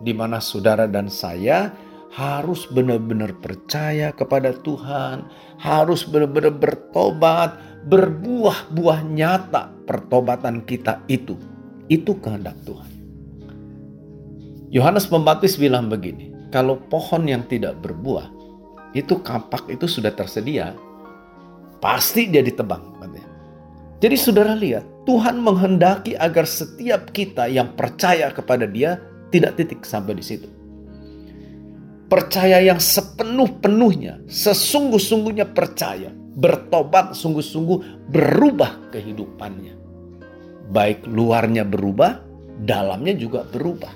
di 0.07 0.15
mana 0.15 0.39
saudara 0.39 0.87
dan 0.87 1.11
saya 1.11 1.75
harus 2.15 2.63
benar-benar 2.71 3.35
percaya 3.43 4.15
kepada 4.15 4.55
Tuhan, 4.55 5.27
harus 5.59 6.07
benar-benar 6.07 6.55
bertobat, 6.55 7.59
berbuah-buah 7.91 8.99
nyata 9.03 9.71
pertobatan 9.83 10.63
kita 10.63 11.03
itu. 11.11 11.35
Itu 11.91 12.19
kehendak 12.23 12.55
Tuhan. 12.63 12.91
Yohanes 14.71 15.11
Pembaptis 15.11 15.59
bilang 15.59 15.91
begini, 15.91 16.31
kalau 16.55 16.79
pohon 16.87 17.27
yang 17.27 17.43
tidak 17.51 17.79
berbuah 17.83 18.40
itu 18.91 19.19
kapak 19.19 19.71
itu 19.71 19.87
sudah 19.87 20.11
tersedia, 20.11 20.75
pasti 21.79 22.27
dia 22.27 22.43
ditebang. 22.43 22.91
Jadi 24.01 24.17
saudara 24.17 24.57
lihat, 24.57 24.81
Tuhan 25.05 25.37
menghendaki 25.37 26.17
agar 26.17 26.49
setiap 26.49 27.13
kita 27.13 27.45
yang 27.45 27.77
percaya 27.77 28.33
kepada 28.33 28.65
dia 28.65 28.97
tidak 29.29 29.61
titik 29.61 29.85
sampai 29.85 30.17
di 30.17 30.25
situ. 30.25 30.49
Percaya 32.09 32.65
yang 32.65 32.81
sepenuh-penuhnya, 32.81 34.25
sesungguh-sungguhnya 34.25 35.53
percaya, 35.53 36.09
bertobat 36.33 37.13
sungguh-sungguh 37.13 38.09
berubah 38.09 38.89
kehidupannya. 38.89 39.77
Baik 40.73 41.05
luarnya 41.05 41.61
berubah, 41.61 42.25
dalamnya 42.65 43.13
juga 43.13 43.45
berubah. 43.53 43.93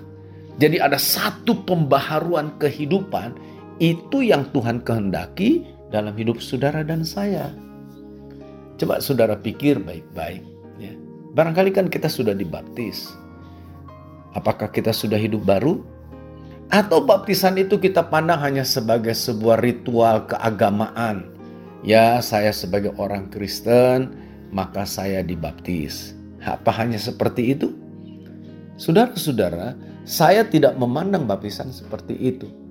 Jadi 0.62 0.80
ada 0.80 1.02
satu 1.02 1.66
pembaharuan 1.66 2.62
kehidupan 2.62 3.55
itu 3.80 4.24
yang 4.24 4.48
Tuhan 4.56 4.84
kehendaki 4.88 5.68
dalam 5.92 6.16
hidup 6.16 6.40
saudara 6.40 6.84
dan 6.84 7.04
saya. 7.04 7.52
Coba 8.76 9.00
saudara 9.00 9.36
pikir 9.36 9.80
baik-baik. 9.84 10.44
Ya. 10.80 10.94
Barangkali 11.36 11.72
kan 11.76 11.88
kita 11.92 12.08
sudah 12.08 12.36
dibaptis. 12.36 13.12
Apakah 14.36 14.68
kita 14.72 14.92
sudah 14.92 15.16
hidup 15.16 15.48
baru? 15.48 15.80
Atau 16.68 17.08
baptisan 17.08 17.56
itu 17.56 17.80
kita 17.80 18.04
pandang 18.12 18.42
hanya 18.42 18.68
sebagai 18.68 19.16
sebuah 19.16 19.64
ritual 19.64 20.28
keagamaan. 20.28 21.32
Ya 21.86 22.20
saya 22.20 22.52
sebagai 22.52 22.92
orang 23.00 23.32
Kristen 23.32 24.12
maka 24.52 24.84
saya 24.84 25.24
dibaptis. 25.24 26.16
Apa 26.44 26.72
hanya 26.76 27.00
seperti 27.00 27.56
itu? 27.56 27.72
Saudara-saudara, 28.76 29.76
saya 30.04 30.44
tidak 30.44 30.76
memandang 30.76 31.24
baptisan 31.24 31.72
seperti 31.72 32.14
itu 32.20 32.65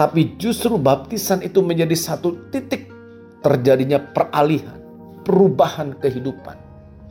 tapi 0.00 0.32
justru 0.40 0.80
baptisan 0.80 1.44
itu 1.44 1.60
menjadi 1.60 1.92
satu 1.92 2.48
titik 2.48 2.88
terjadinya 3.44 4.00
peralihan, 4.00 4.80
perubahan 5.28 5.92
kehidupan. 6.00 6.56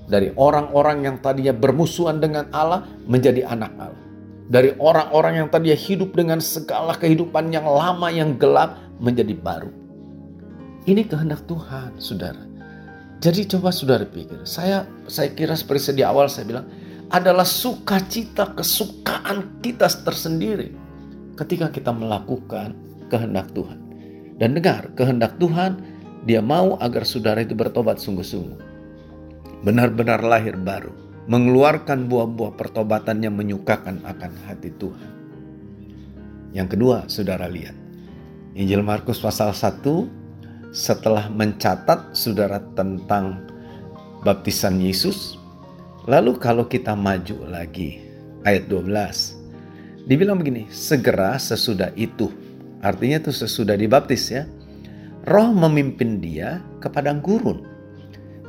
Dari 0.09 0.33
orang-orang 0.33 1.05
yang 1.05 1.21
tadinya 1.21 1.53
bermusuhan 1.53 2.17
dengan 2.17 2.49
Allah 2.49 2.89
menjadi 3.05 3.45
anak 3.45 3.77
Allah. 3.77 4.01
Dari 4.49 4.73
orang-orang 4.81 5.37
yang 5.37 5.47
tadinya 5.53 5.77
hidup 5.77 6.17
dengan 6.17 6.41
segala 6.41 6.97
kehidupan 6.97 7.53
yang 7.53 7.69
lama, 7.69 8.09
yang 8.09 8.33
gelap 8.41 8.81
menjadi 8.97 9.37
baru. 9.37 9.69
Ini 10.89 11.05
kehendak 11.05 11.45
Tuhan, 11.45 12.01
saudara. 12.01 12.41
Jadi 13.21 13.53
coba 13.53 13.69
saudara 13.69 14.01
pikir, 14.01 14.49
saya 14.49 14.89
saya 15.05 15.29
kira 15.37 15.53
seperti 15.53 15.93
di 15.93 16.01
awal 16.01 16.25
saya 16.25 16.49
bilang, 16.49 16.65
adalah 17.13 17.45
sukacita 17.45 18.57
kesukaan 18.57 19.61
kita 19.61 19.85
tersendiri 19.85 20.88
ketika 21.39 21.71
kita 21.71 21.95
melakukan 21.95 22.75
kehendak 23.07 23.47
Tuhan. 23.55 23.79
Dan 24.39 24.55
dengar, 24.55 24.91
kehendak 24.95 25.39
Tuhan, 25.39 25.79
dia 26.27 26.43
mau 26.43 26.75
agar 26.79 27.03
saudara 27.07 27.43
itu 27.43 27.55
bertobat 27.55 27.99
sungguh-sungguh. 27.99 28.59
Benar-benar 29.63 30.23
lahir 30.23 30.55
baru, 30.55 30.91
mengeluarkan 31.27 32.07
buah-buah 32.07 32.55
pertobatan 32.55 33.23
yang 33.23 33.35
menyukakan 33.35 33.99
akan 34.03 34.31
hati 34.47 34.71
Tuhan. 34.79 35.09
Yang 36.55 36.67
kedua, 36.75 36.97
saudara 37.11 37.47
lihat. 37.47 37.75
Injil 38.55 38.81
Markus 38.83 39.19
pasal 39.21 39.55
1 39.55 40.73
setelah 40.73 41.27
mencatat 41.29 42.15
saudara 42.15 42.59
tentang 42.73 43.45
baptisan 44.25 44.79
Yesus. 44.81 45.37
Lalu 46.09 46.39
kalau 46.41 46.65
kita 46.65 46.97
maju 46.97 47.45
lagi 47.45 48.01
ayat 48.47 48.65
12. 48.71 49.38
Dibilang 50.09 50.41
begini, 50.41 50.65
segera 50.73 51.37
sesudah 51.37 51.93
itu. 51.93 52.33
Artinya 52.81 53.21
itu 53.21 53.29
sesudah 53.29 53.77
dibaptis 53.77 54.33
ya. 54.33 54.49
Roh 55.29 55.53
memimpin 55.53 56.17
dia 56.17 56.65
ke 56.81 56.89
padang 56.89 57.21
gurun. 57.21 57.61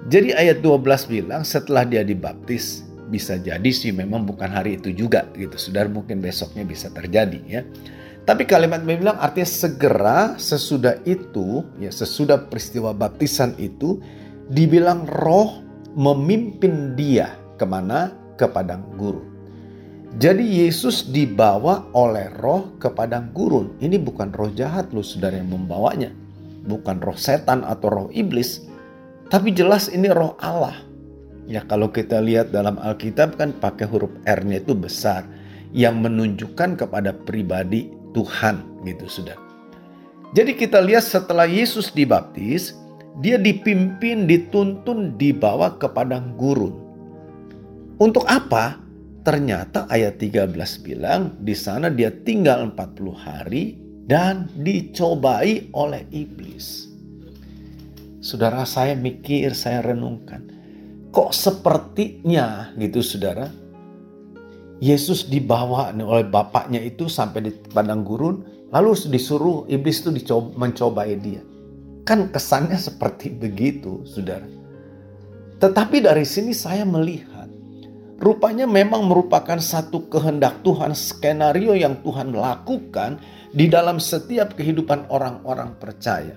Jadi 0.08 0.32
ayat 0.32 0.64
12 0.64 0.80
bilang 1.12 1.44
setelah 1.44 1.84
dia 1.84 2.00
dibaptis, 2.00 2.88
bisa 3.12 3.36
jadi 3.36 3.68
sih 3.68 3.92
memang 3.92 4.24
bukan 4.24 4.48
hari 4.48 4.80
itu 4.80 4.88
juga 4.96 5.28
gitu. 5.36 5.60
Saudara 5.60 5.92
mungkin 5.92 6.24
besoknya 6.24 6.64
bisa 6.64 6.88
terjadi 6.88 7.40
ya. 7.44 7.60
Tapi 8.24 8.48
kalimat 8.48 8.80
bilang 8.80 9.20
artinya 9.20 9.44
segera 9.44 10.40
sesudah 10.40 10.96
itu, 11.04 11.60
ya 11.76 11.92
sesudah 11.92 12.48
peristiwa 12.48 12.96
baptisan 12.96 13.52
itu, 13.60 14.00
dibilang 14.48 15.04
roh 15.04 15.60
memimpin 15.92 16.96
dia 16.96 17.36
ke 17.60 17.68
mana? 17.68 18.16
Ke 18.40 18.48
padang 18.48 18.88
gurun. 18.96 19.29
Jadi 20.18 20.66
Yesus 20.66 21.06
dibawa 21.06 21.86
oleh 21.94 22.34
roh 22.42 22.74
ke 22.82 22.90
padang 22.90 23.30
gurun. 23.30 23.78
Ini 23.78 23.94
bukan 24.02 24.34
roh 24.34 24.50
jahat 24.50 24.90
loh 24.90 25.06
saudara 25.06 25.38
yang 25.38 25.54
membawanya. 25.54 26.10
Bukan 26.66 26.98
roh 26.98 27.14
setan 27.14 27.62
atau 27.62 27.86
roh 27.86 28.08
iblis. 28.10 28.66
Tapi 29.30 29.54
jelas 29.54 29.86
ini 29.86 30.10
roh 30.10 30.34
Allah. 30.42 30.74
Ya 31.46 31.62
kalau 31.62 31.94
kita 31.94 32.18
lihat 32.18 32.50
dalam 32.50 32.74
Alkitab 32.82 33.38
kan 33.38 33.54
pakai 33.54 33.86
huruf 33.86 34.10
R-nya 34.26 34.58
itu 34.58 34.74
besar. 34.74 35.22
Yang 35.70 36.02
menunjukkan 36.02 36.82
kepada 36.82 37.14
pribadi 37.14 37.94
Tuhan 38.10 38.82
gitu 38.82 39.06
sudah. 39.06 39.38
Jadi 40.34 40.58
kita 40.58 40.82
lihat 40.82 41.06
setelah 41.06 41.46
Yesus 41.46 41.94
dibaptis, 41.94 42.74
dia 43.22 43.38
dipimpin, 43.38 44.26
dituntun, 44.26 45.14
dibawa 45.14 45.78
ke 45.78 45.86
padang 45.86 46.34
gurun. 46.34 46.74
Untuk 48.02 48.26
apa? 48.26 48.89
Ternyata 49.30 49.86
ayat 49.86 50.18
13 50.18 50.58
bilang 50.82 51.38
di 51.38 51.54
sana 51.54 51.86
dia 51.86 52.10
tinggal 52.10 52.74
40 52.74 53.14
hari 53.14 53.78
dan 54.02 54.50
dicobai 54.58 55.70
oleh 55.70 56.02
iblis. 56.10 56.90
Saudara 58.18 58.66
saya 58.66 58.98
mikir, 58.98 59.54
saya 59.54 59.86
renungkan. 59.86 60.50
Kok 61.14 61.30
sepertinya 61.30 62.74
gitu 62.74 63.06
saudara. 63.06 63.46
Yesus 64.82 65.30
dibawa 65.30 65.94
oleh 65.94 66.26
bapaknya 66.26 66.82
itu 66.82 67.06
sampai 67.06 67.46
di 67.46 67.52
padang 67.70 68.02
gurun. 68.02 68.42
Lalu 68.74 69.14
disuruh 69.14 69.62
iblis 69.70 70.02
itu 70.02 70.10
dicoba, 70.10 70.58
mencobai 70.58 71.14
dia. 71.22 71.46
Kan 72.02 72.34
kesannya 72.34 72.82
seperti 72.82 73.30
begitu, 73.30 74.02
saudara. 74.10 74.50
Tetapi 75.62 76.02
dari 76.02 76.26
sini 76.26 76.50
saya 76.50 76.82
melihat, 76.82 77.46
rupanya 78.20 78.68
memang 78.68 79.08
merupakan 79.08 79.56
satu 79.56 80.06
kehendak 80.12 80.60
Tuhan, 80.60 80.92
skenario 80.92 81.72
yang 81.72 82.04
Tuhan 82.04 82.36
lakukan 82.36 83.18
di 83.50 83.66
dalam 83.66 83.98
setiap 83.98 84.54
kehidupan 84.54 85.08
orang-orang 85.08 85.74
percaya. 85.80 86.36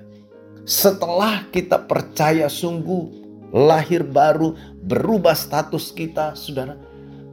Setelah 0.64 1.52
kita 1.52 1.84
percaya 1.84 2.48
sungguh, 2.48 3.04
lahir 3.52 4.08
baru, 4.08 4.56
berubah 4.82 5.36
status 5.36 5.92
kita, 5.92 6.34
saudara, 6.40 6.80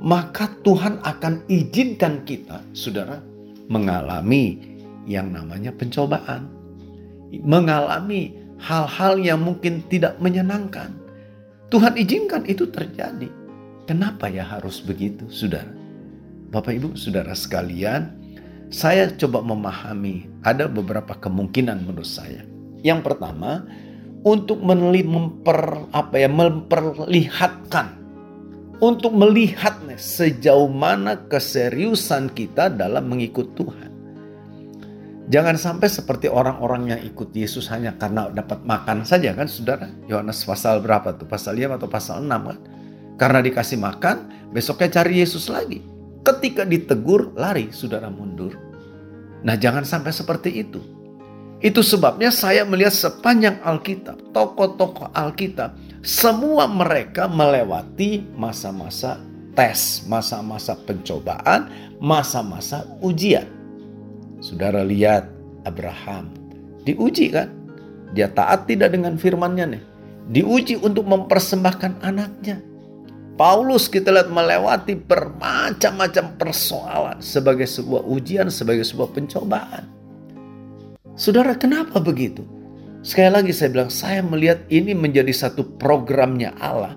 maka 0.03 0.51
Tuhan 0.67 0.99
akan 1.01 1.47
izinkan 1.47 2.27
kita, 2.27 2.67
saudara, 2.75 3.23
mengalami 3.71 4.59
yang 5.07 5.31
namanya 5.31 5.71
pencobaan 5.71 6.61
mengalami 7.39 8.35
hal-hal 8.59 9.15
yang 9.23 9.41
mungkin 9.41 9.87
tidak 9.87 10.19
menyenangkan. 10.19 10.91
Tuhan 11.71 11.95
izinkan 11.95 12.43
itu 12.51 12.67
terjadi. 12.67 13.31
Kenapa 13.91 14.31
ya 14.31 14.47
harus 14.47 14.79
begitu, 14.79 15.27
saudara? 15.35 15.67
Bapak, 16.55 16.79
ibu, 16.79 16.95
saudara 16.95 17.35
sekalian, 17.35 18.15
saya 18.71 19.11
coba 19.19 19.43
memahami 19.43 20.31
ada 20.47 20.71
beberapa 20.71 21.19
kemungkinan 21.19 21.83
menurut 21.83 22.07
saya. 22.07 22.47
Yang 22.87 23.11
pertama, 23.11 23.67
untuk 24.23 24.63
memper, 24.63 25.91
apa 25.91 26.23
ya, 26.23 26.31
memperlihatkan 26.31 27.99
untuk 28.79 29.11
melihat 29.11 29.83
sejauh 29.99 30.71
mana 30.71 31.27
keseriusan 31.27 32.31
kita 32.31 32.71
dalam 32.71 33.11
mengikut 33.11 33.59
Tuhan. 33.59 33.91
Jangan 35.35 35.59
sampai 35.59 35.91
seperti 35.91 36.31
orang-orang 36.31 36.95
yang 36.95 37.01
ikut 37.03 37.35
Yesus 37.35 37.67
hanya 37.75 37.99
karena 37.99 38.31
dapat 38.31 38.63
makan 38.63 39.03
saja 39.03 39.35
kan 39.35 39.51
saudara. 39.51 39.91
Yohanes 40.07 40.47
pasal 40.47 40.79
berapa 40.79 41.11
tuh? 41.19 41.27
Pasal 41.27 41.59
5 41.59 41.75
atau 41.75 41.91
pasal 41.91 42.23
6 42.23 42.31
kan? 42.31 42.59
Karena 43.21 43.45
dikasih 43.45 43.77
makan, 43.77 44.49
besoknya 44.57 45.01
cari 45.01 45.21
Yesus 45.21 45.53
lagi. 45.53 45.85
Ketika 46.25 46.65
ditegur, 46.65 47.37
lari 47.37 47.69
saudara 47.69 48.09
mundur. 48.09 48.57
Nah 49.45 49.61
jangan 49.61 49.85
sampai 49.85 50.09
seperti 50.09 50.65
itu. 50.65 50.81
Itu 51.61 51.85
sebabnya 51.85 52.33
saya 52.33 52.65
melihat 52.65 52.97
sepanjang 52.97 53.61
Alkitab, 53.61 54.33
tokoh-tokoh 54.33 55.13
Alkitab, 55.13 55.77
semua 56.01 56.65
mereka 56.65 57.29
melewati 57.29 58.25
masa-masa 58.33 59.21
tes, 59.53 60.09
masa-masa 60.09 60.73
pencobaan, 60.89 61.69
masa-masa 62.01 62.89
ujian. 63.05 63.45
Saudara 64.41 64.81
lihat 64.81 65.29
Abraham 65.69 66.41
diuji 66.89 67.29
kan? 67.33 67.53
Dia 68.17 68.33
taat 68.33 68.67
tidak 68.67 68.97
dengan 68.97 69.15
firmannya 69.15 69.79
nih. 69.79 69.83
Diuji 70.31 70.81
untuk 70.81 71.07
mempersembahkan 71.07 72.03
anaknya. 72.03 72.70
Paulus 73.39 73.87
kita 73.87 74.11
lihat 74.11 74.29
melewati 74.29 74.99
bermacam-macam 74.99 76.25
persoalan 76.37 77.19
sebagai 77.23 77.67
sebuah 77.69 78.03
ujian, 78.05 78.49
sebagai 78.51 78.85
sebuah 78.85 79.11
pencobaan. 79.15 79.85
Saudara, 81.15 81.53
kenapa 81.53 82.01
begitu? 82.01 82.43
Sekali 83.01 83.33
lagi 83.33 83.53
saya 83.57 83.69
bilang, 83.73 83.93
saya 83.93 84.21
melihat 84.21 84.61
ini 84.69 84.93
menjadi 84.93 85.33
satu 85.33 85.65
programnya 85.81 86.53
Allah 86.61 86.97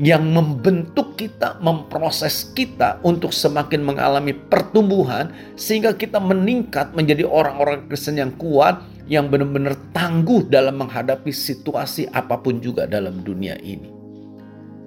yang 0.00 0.24
membentuk 0.28 1.20
kita, 1.20 1.60
memproses 1.60 2.50
kita 2.56 3.00
untuk 3.04 3.30
semakin 3.32 3.84
mengalami 3.84 4.32
pertumbuhan 4.32 5.32
sehingga 5.56 5.92
kita 5.92 6.16
meningkat 6.20 6.96
menjadi 6.96 7.28
orang-orang 7.28 7.86
Kristen 7.88 8.20
yang 8.20 8.32
kuat, 8.40 8.80
yang 9.08 9.28
benar-benar 9.28 9.76
tangguh 9.92 10.48
dalam 10.48 10.80
menghadapi 10.80 11.32
situasi 11.32 12.08
apa 12.12 12.40
pun 12.40 12.60
juga 12.60 12.88
dalam 12.88 13.20
dunia 13.20 13.56
ini. 13.60 14.01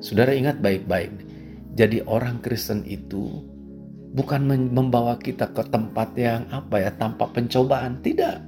Saudara 0.05 0.37
ingat 0.37 0.61
baik-baik, 0.61 1.13
jadi 1.73 2.05
orang 2.05 2.37
Kristen 2.45 2.85
itu 2.85 3.41
bukan 4.13 4.45
membawa 4.69 5.17
kita 5.17 5.49
ke 5.49 5.65
tempat 5.65 6.13
yang 6.13 6.45
apa 6.53 6.77
ya 6.77 6.93
tanpa 6.93 7.25
pencobaan, 7.33 8.05
tidak. 8.05 8.45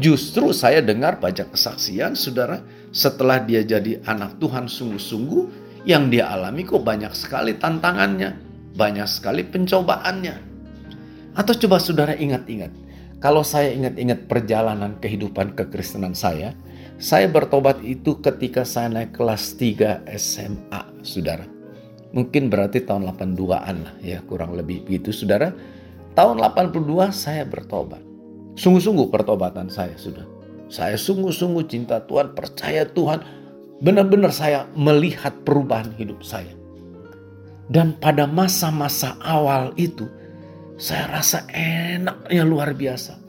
Justru 0.00 0.56
saya 0.56 0.80
dengar 0.80 1.20
banyak 1.20 1.52
kesaksian 1.52 2.16
saudara 2.16 2.64
setelah 2.88 3.44
dia 3.44 3.68
jadi 3.68 4.00
anak 4.08 4.40
Tuhan 4.40 4.64
sungguh-sungguh 4.64 5.44
yang 5.84 6.08
dia 6.08 6.32
alami 6.32 6.64
kok 6.64 6.80
banyak 6.80 7.12
sekali 7.12 7.60
tantangannya, 7.60 8.40
banyak 8.72 9.04
sekali 9.12 9.44
pencobaannya. 9.44 10.56
Atau 11.36 11.52
coba 11.68 11.76
saudara 11.84 12.16
ingat-ingat, 12.16 12.72
kalau 13.20 13.44
saya 13.44 13.76
ingat-ingat 13.76 14.24
perjalanan 14.24 14.96
kehidupan 15.04 15.52
kekristenan 15.52 16.16
saya, 16.16 16.56
saya 16.96 17.28
bertobat 17.28 17.84
itu 17.84 18.18
ketika 18.24 18.64
saya 18.64 18.88
naik 18.88 19.12
kelas 19.12 19.56
3 19.60 20.08
SMA, 20.16 20.82
saudara. 21.04 21.44
Mungkin 22.16 22.48
berarti 22.48 22.80
tahun 22.84 23.04
82-an 23.12 23.76
lah 23.84 23.94
ya, 24.00 24.24
kurang 24.24 24.56
lebih 24.56 24.88
begitu 24.88 25.12
saudara. 25.12 25.52
Tahun 26.16 26.40
82 26.40 27.12
saya 27.12 27.44
bertobat. 27.44 28.00
Sungguh-sungguh 28.56 29.12
pertobatan 29.12 29.68
saya 29.68 29.92
sudah 30.00 30.36
saya 30.66 30.98
sungguh-sungguh 30.98 31.64
cinta 31.70 32.02
Tuhan, 32.02 32.34
percaya 32.34 32.82
Tuhan. 32.86 33.22
Benar-benar 33.78 34.32
saya 34.34 34.66
melihat 34.74 35.44
perubahan 35.46 35.94
hidup 35.94 36.26
saya. 36.26 36.50
Dan 37.70 37.98
pada 37.98 38.26
masa-masa 38.26 39.18
awal 39.22 39.74
itu, 39.78 40.06
saya 40.78 41.10
rasa 41.10 41.46
enaknya 41.52 42.42
luar 42.46 42.74
biasa. 42.74 43.25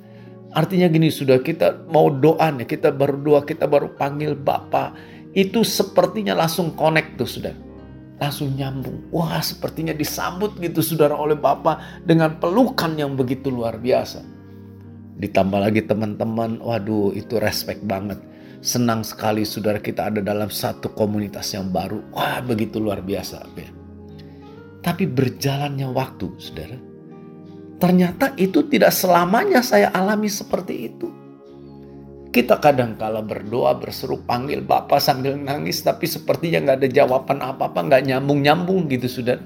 Artinya 0.56 0.88
gini, 0.88 1.12
sudah 1.12 1.44
kita 1.44 1.88
mau 1.92 2.08
doa 2.08 2.48
nih, 2.54 2.68
kita 2.68 2.94
baru 2.96 3.20
doa, 3.20 3.42
kita 3.44 3.68
baru 3.68 3.92
panggil 3.96 4.34
Bapak. 4.34 4.96
Itu 5.36 5.62
sepertinya 5.68 6.34
langsung 6.34 6.74
connect 6.74 7.20
tuh 7.20 7.30
sudah. 7.30 7.56
Langsung 8.18 8.58
nyambung. 8.58 9.14
Wah 9.14 9.38
sepertinya 9.44 9.94
disambut 9.94 10.58
gitu 10.58 10.82
saudara 10.82 11.14
oleh 11.14 11.38
Bapak 11.38 12.02
dengan 12.08 12.42
pelukan 12.42 12.98
yang 12.98 13.14
begitu 13.14 13.54
luar 13.54 13.78
biasa. 13.78 14.26
Ditambah 15.18 15.60
lagi 15.62 15.86
teman-teman, 15.86 16.58
waduh 16.62 17.14
itu 17.14 17.38
respect 17.38 17.86
banget. 17.86 18.18
Senang 18.62 19.06
sekali 19.06 19.46
saudara 19.46 19.78
kita 19.78 20.10
ada 20.10 20.22
dalam 20.26 20.50
satu 20.50 20.90
komunitas 20.98 21.54
yang 21.54 21.70
baru. 21.70 22.02
Wah 22.10 22.42
begitu 22.42 22.82
luar 22.82 23.06
biasa. 23.06 23.46
Ya. 23.54 23.70
Tapi 24.82 25.06
berjalannya 25.06 25.92
waktu 25.94 26.34
saudara. 26.42 26.87
Ternyata 27.78 28.34
itu 28.42 28.66
tidak 28.66 28.90
selamanya 28.90 29.62
saya 29.62 29.94
alami 29.94 30.26
seperti 30.26 30.90
itu. 30.90 31.08
Kita 32.34 32.58
kadang 32.58 32.98
kala 32.98 33.22
berdoa, 33.22 33.78
berseru, 33.78 34.22
panggil 34.26 34.62
Bapak 34.66 35.02
sambil 35.02 35.38
nangis, 35.38 35.82
tapi 35.86 36.10
sepertinya 36.10 36.62
nggak 36.62 36.78
ada 36.84 36.90
jawaban 36.90 37.40
apa-apa, 37.42 37.80
nggak 37.86 38.04
nyambung-nyambung 38.14 38.90
gitu, 38.90 39.22
sudah. 39.22 39.38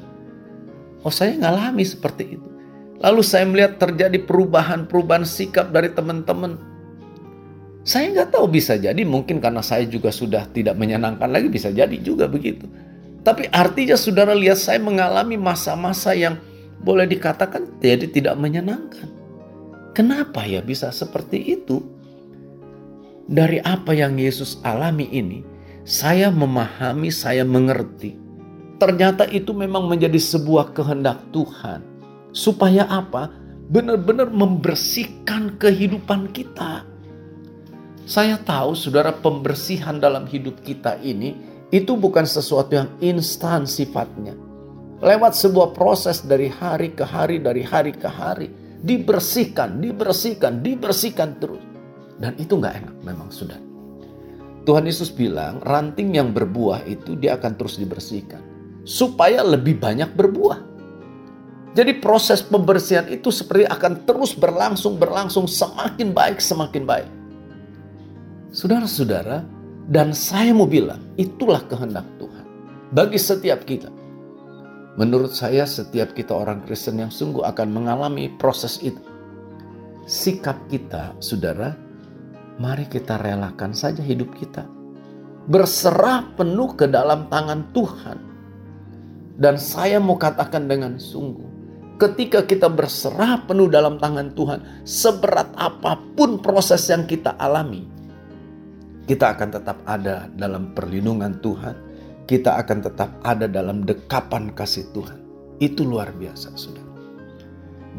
Oh 1.03 1.13
saya 1.13 1.35
ngalami 1.35 1.83
seperti 1.83 2.39
itu. 2.39 2.47
Lalu 3.01 3.21
saya 3.25 3.45
melihat 3.49 3.81
terjadi 3.81 4.21
perubahan-perubahan 4.23 5.25
sikap 5.25 5.73
dari 5.73 5.89
teman-teman. 5.91 6.55
Saya 7.81 8.13
nggak 8.13 8.37
tahu 8.37 8.45
bisa 8.45 8.77
jadi 8.77 9.01
mungkin 9.01 9.41
karena 9.41 9.65
saya 9.65 9.89
juga 9.89 10.13
sudah 10.13 10.45
tidak 10.53 10.77
menyenangkan 10.77 11.25
lagi 11.25 11.49
bisa 11.49 11.73
jadi 11.73 11.97
juga 11.97 12.29
begitu. 12.29 12.69
Tapi 13.25 13.49
artinya 13.49 13.97
saudara 13.97 14.37
lihat 14.37 14.57
saya 14.57 14.77
mengalami 14.77 15.33
masa-masa 15.33 16.13
yang 16.13 16.37
boleh 16.81 17.05
dikatakan 17.05 17.79
jadi 17.79 18.09
tidak 18.09 18.35
menyenangkan. 18.37 19.09
Kenapa 19.93 20.43
ya 20.47 20.63
bisa 20.63 20.89
seperti 20.89 21.57
itu? 21.57 22.01
dari 23.31 23.63
apa 23.63 23.95
yang 23.95 24.19
Yesus 24.19 24.59
alami 24.67 25.07
ini, 25.07 25.39
saya 25.87 26.27
memahami, 26.27 27.07
saya 27.07 27.47
mengerti. 27.47 28.19
Ternyata 28.75 29.23
itu 29.31 29.55
memang 29.55 29.87
menjadi 29.87 30.19
sebuah 30.19 30.75
kehendak 30.75 31.31
Tuhan. 31.31 31.85
Supaya 32.35 32.83
apa? 32.91 33.31
Benar-benar 33.71 34.27
membersihkan 34.35 35.55
kehidupan 35.55 36.35
kita. 36.35 36.83
Saya 38.03 38.35
tahu 38.35 38.75
saudara 38.75 39.15
pembersihan 39.15 39.95
dalam 39.95 40.27
hidup 40.27 40.59
kita 40.65 40.99
ini 40.99 41.37
itu 41.71 41.95
bukan 41.95 42.27
sesuatu 42.27 42.75
yang 42.75 42.89
instan 42.99 43.63
sifatnya. 43.63 44.35
Lewat 45.01 45.33
sebuah 45.33 45.73
proses 45.73 46.21
dari 46.21 46.45
hari 46.45 46.93
ke 46.93 47.01
hari, 47.01 47.41
dari 47.41 47.65
hari 47.65 47.89
ke 47.89 48.05
hari. 48.05 48.53
Dibersihkan, 48.85 49.81
dibersihkan, 49.81 50.61
dibersihkan 50.61 51.41
terus. 51.41 51.61
Dan 52.21 52.37
itu 52.37 52.53
nggak 52.53 52.75
enak 52.85 52.95
memang 53.01 53.33
sudah. 53.33 53.57
Tuhan 54.61 54.85
Yesus 54.85 55.09
bilang 55.09 55.57
ranting 55.65 56.13
yang 56.13 56.29
berbuah 56.29 56.85
itu 56.85 57.17
dia 57.17 57.33
akan 57.33 57.57
terus 57.57 57.81
dibersihkan. 57.81 58.45
Supaya 58.85 59.41
lebih 59.41 59.81
banyak 59.81 60.13
berbuah. 60.13 60.69
Jadi 61.73 61.97
proses 61.97 62.45
pembersihan 62.45 63.09
itu 63.09 63.33
seperti 63.33 63.65
akan 63.65 64.05
terus 64.05 64.37
berlangsung, 64.37 65.01
berlangsung 65.01 65.49
semakin 65.49 66.13
baik, 66.13 66.37
semakin 66.37 66.83
baik. 66.85 67.09
Saudara-saudara, 68.53 69.41
dan 69.87 70.13
saya 70.13 70.51
mau 70.53 70.67
bilang, 70.67 70.99
itulah 71.15 71.63
kehendak 71.65 72.03
Tuhan. 72.19 72.45
Bagi 72.91 73.15
setiap 73.15 73.63
kita. 73.63 74.00
Menurut 74.99 75.31
saya 75.31 75.63
setiap 75.63 76.11
kita 76.11 76.35
orang 76.35 76.67
Kristen 76.67 76.99
yang 76.99 77.13
sungguh 77.13 77.47
akan 77.47 77.71
mengalami 77.71 78.27
proses 78.35 78.75
itu. 78.83 78.99
Sikap 80.03 80.67
kita, 80.67 81.15
saudara, 81.23 81.71
mari 82.59 82.83
kita 82.89 83.15
relakan 83.15 83.71
saja 83.71 84.03
hidup 84.03 84.35
kita. 84.35 84.67
Berserah 85.47 86.35
penuh 86.35 86.75
ke 86.75 86.91
dalam 86.91 87.31
tangan 87.31 87.71
Tuhan. 87.71 88.17
Dan 89.39 89.55
saya 89.55 89.97
mau 89.97 90.19
katakan 90.19 90.67
dengan 90.67 90.99
sungguh, 90.99 91.47
ketika 91.97 92.43
kita 92.43 92.67
berserah 92.67 93.47
penuh 93.47 93.71
dalam 93.71 93.95
tangan 93.97 94.35
Tuhan, 94.35 94.59
seberat 94.83 95.55
apa 95.55 95.97
pun 96.19 96.37
proses 96.43 96.83
yang 96.91 97.07
kita 97.07 97.39
alami, 97.39 97.87
kita 99.07 99.33
akan 99.33 99.49
tetap 99.49 99.77
ada 99.87 100.29
dalam 100.37 100.75
perlindungan 100.77 101.41
Tuhan. 101.41 101.90
Kita 102.31 102.55
akan 102.63 102.79
tetap 102.79 103.19
ada 103.27 103.43
dalam 103.43 103.83
dekapan 103.83 104.55
kasih 104.55 104.87
Tuhan. 104.95 105.19
Itu 105.59 105.83
luar 105.83 106.15
biasa, 106.15 106.55
sudah. 106.55 106.79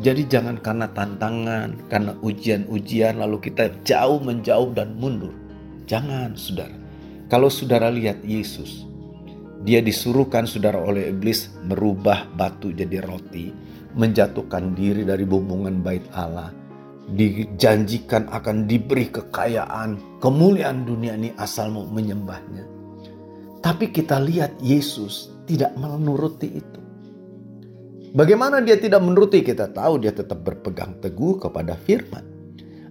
Jadi 0.01 0.25
jangan 0.25 0.57
karena 0.57 0.88
tantangan, 0.88 1.77
karena 1.92 2.16
ujian-ujian 2.25 3.21
lalu 3.21 3.53
kita 3.53 3.68
jauh 3.85 4.25
menjauh 4.25 4.73
dan 4.73 4.97
mundur. 4.97 5.37
Jangan, 5.85 6.33
saudara. 6.33 6.73
Kalau 7.29 7.53
saudara 7.53 7.92
lihat 7.92 8.25
Yesus, 8.25 8.88
dia 9.68 9.85
disuruhkan 9.85 10.49
saudara 10.49 10.81
oleh 10.81 11.12
iblis 11.12 11.53
merubah 11.68 12.25
batu 12.33 12.73
jadi 12.73 13.05
roti, 13.05 13.53
menjatuhkan 13.92 14.73
diri 14.73 15.05
dari 15.05 15.29
bumbungan 15.29 15.85
bait 15.85 16.09
Allah, 16.16 16.49
dijanjikan 17.12 18.33
akan 18.33 18.64
diberi 18.64 19.12
kekayaan, 19.12 20.01
kemuliaan 20.25 20.88
dunia 20.88 21.21
ini 21.21 21.37
asal 21.37 21.68
mau 21.68 21.85
menyembahnya. 21.85 22.72
Tapi 23.62 23.94
kita 23.94 24.18
lihat 24.18 24.59
Yesus 24.59 25.31
tidak 25.46 25.72
menuruti 25.79 26.51
itu. 26.51 26.81
Bagaimana 28.12 28.61
dia 28.61 28.77
tidak 28.77 29.01
menuruti? 29.01 29.40
Kita 29.40 29.70
tahu 29.72 30.03
dia 30.03 30.12
tetap 30.12 30.42
berpegang 30.44 31.01
teguh 31.01 31.40
kepada 31.40 31.79
firman. 31.79 32.27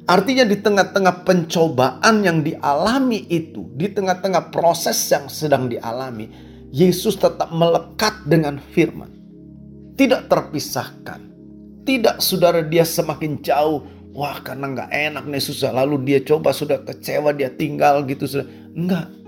Artinya 0.09 0.47
di 0.47 0.57
tengah-tengah 0.57 1.27
pencobaan 1.27 2.25
yang 2.25 2.41
dialami 2.41 3.29
itu, 3.29 3.69
di 3.77 3.85
tengah-tengah 3.93 4.49
proses 4.49 4.97
yang 5.13 5.29
sedang 5.29 5.69
dialami, 5.69 6.25
Yesus 6.73 7.21
tetap 7.21 7.53
melekat 7.53 8.25
dengan 8.25 8.57
firman. 8.57 9.13
Tidak 9.93 10.25
terpisahkan. 10.25 11.21
Tidak 11.85 12.17
saudara 12.17 12.65
dia 12.65 12.81
semakin 12.81 13.43
jauh. 13.45 13.85
Wah 14.15 14.41
karena 14.41 14.73
nggak 14.73 14.89
enak 14.89 15.23
nih 15.29 15.43
susah. 15.43 15.69
Lalu 15.69 16.01
dia 16.07 16.19
coba 16.25 16.49
sudah 16.49 16.81
kecewa 16.81 17.35
dia 17.37 17.53
tinggal 17.53 18.01
gitu. 18.09 18.25
Enggak. 18.73 19.20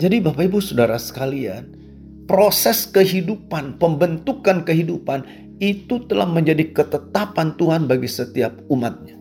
Jadi 0.00 0.16
Bapak 0.24 0.48
Ibu 0.48 0.64
Saudara 0.64 0.96
sekalian 0.96 1.76
proses 2.24 2.88
kehidupan, 2.88 3.76
pembentukan 3.76 4.64
kehidupan 4.64 5.28
itu 5.60 6.00
telah 6.08 6.24
menjadi 6.24 6.72
ketetapan 6.72 7.52
Tuhan 7.60 7.84
bagi 7.84 8.08
setiap 8.08 8.64
umatnya. 8.72 9.20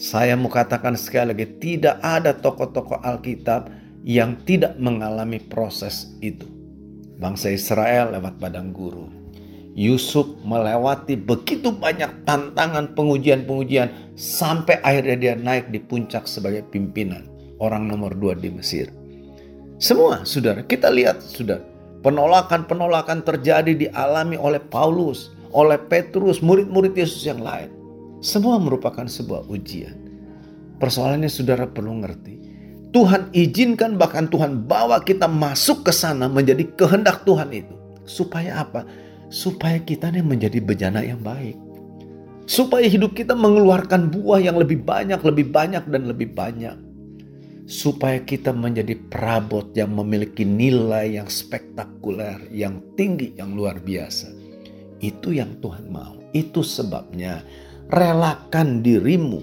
Saya 0.00 0.32
mau 0.32 0.48
katakan 0.48 0.96
sekali 0.96 1.36
lagi, 1.36 1.44
tidak 1.60 2.00
ada 2.00 2.32
tokoh-tokoh 2.32 3.04
Alkitab 3.04 3.68
yang 4.00 4.40
tidak 4.48 4.80
mengalami 4.80 5.36
proses 5.36 6.16
itu. 6.24 6.48
Bangsa 7.20 7.52
Israel 7.52 8.16
lewat 8.16 8.40
padang 8.40 8.72
guru. 8.72 9.12
Yusuf 9.76 10.40
melewati 10.40 11.20
begitu 11.20 11.68
banyak 11.68 12.24
tantangan 12.24 12.96
pengujian-pengujian 12.96 14.16
sampai 14.16 14.80
akhirnya 14.80 15.16
dia 15.20 15.34
naik 15.36 15.68
di 15.68 15.84
puncak 15.84 16.24
sebagai 16.24 16.64
pimpinan 16.72 17.28
orang 17.60 17.84
nomor 17.84 18.16
dua 18.16 18.32
di 18.32 18.48
Mesir. 18.48 18.99
Semua, 19.80 20.28
saudara, 20.28 20.60
kita 20.60 20.92
lihat, 20.92 21.24
saudara, 21.24 21.64
Penolakan-penolakan 22.04 23.24
terjadi 23.24 23.72
dialami 23.72 24.36
oleh 24.36 24.60
Paulus, 24.60 25.32
oleh 25.56 25.80
Petrus, 25.80 26.44
murid-murid 26.44 26.92
Yesus 26.92 27.24
yang 27.24 27.40
lain. 27.40 27.72
Semua 28.20 28.60
merupakan 28.60 29.08
sebuah 29.08 29.48
ujian. 29.48 29.96
Persoalannya 30.80 31.32
saudara 31.32 31.64
perlu 31.64 31.96
ngerti. 32.00 32.36
Tuhan 32.92 33.32
izinkan 33.32 33.96
bahkan 33.96 34.28
Tuhan 34.28 34.68
bawa 34.68 35.00
kita 35.00 35.24
masuk 35.28 35.88
ke 35.88 35.92
sana 35.96 36.28
menjadi 36.28 36.68
kehendak 36.76 37.24
Tuhan 37.24 37.48
itu. 37.48 37.72
Supaya 38.04 38.64
apa? 38.64 38.84
Supaya 39.32 39.80
kita 39.80 40.12
nih 40.12 40.24
menjadi 40.24 40.60
bejana 40.60 41.04
yang 41.04 41.24
baik. 41.24 41.56
Supaya 42.44 42.84
hidup 42.84 43.16
kita 43.16 43.32
mengeluarkan 43.32 44.12
buah 44.12 44.44
yang 44.44 44.60
lebih 44.60 44.84
banyak, 44.84 45.20
lebih 45.24 45.48
banyak, 45.52 45.84
dan 45.88 46.04
lebih 46.04 46.32
banyak 46.32 46.89
supaya 47.68 48.22
kita 48.22 48.52
menjadi 48.52 48.96
perabot 48.96 49.68
yang 49.76 49.96
memiliki 49.96 50.44
nilai 50.44 51.18
yang 51.20 51.28
spektakuler, 51.28 52.50
yang 52.52 52.80
tinggi, 52.94 53.36
yang 53.36 53.56
luar 53.56 53.80
biasa. 53.80 54.30
Itu 55.00 55.32
yang 55.32 55.58
Tuhan 55.64 55.88
mau. 55.88 56.20
Itu 56.30 56.60
sebabnya 56.60 57.42
relakan 57.90 58.84
dirimu. 58.84 59.40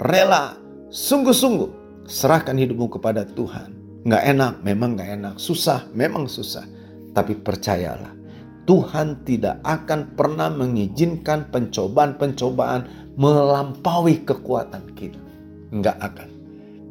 Rela, 0.00 0.56
sungguh-sungguh 0.90 2.04
serahkan 2.08 2.58
hidupmu 2.58 2.90
kepada 3.00 3.24
Tuhan. 3.24 3.76
Nggak 4.04 4.24
enak, 4.32 4.54
memang 4.64 4.96
nggak 4.96 5.10
enak. 5.20 5.34
Susah, 5.36 5.86
memang 5.92 6.24
susah. 6.26 6.64
Tapi 7.12 7.36
percayalah, 7.36 8.16
Tuhan 8.64 9.26
tidak 9.26 9.60
akan 9.66 10.14
pernah 10.14 10.48
mengizinkan 10.48 11.50
pencobaan-pencobaan 11.52 13.14
melampaui 13.18 14.22
kekuatan 14.24 14.94
kita. 14.94 15.20
Nggak 15.74 15.98
akan. 16.00 16.29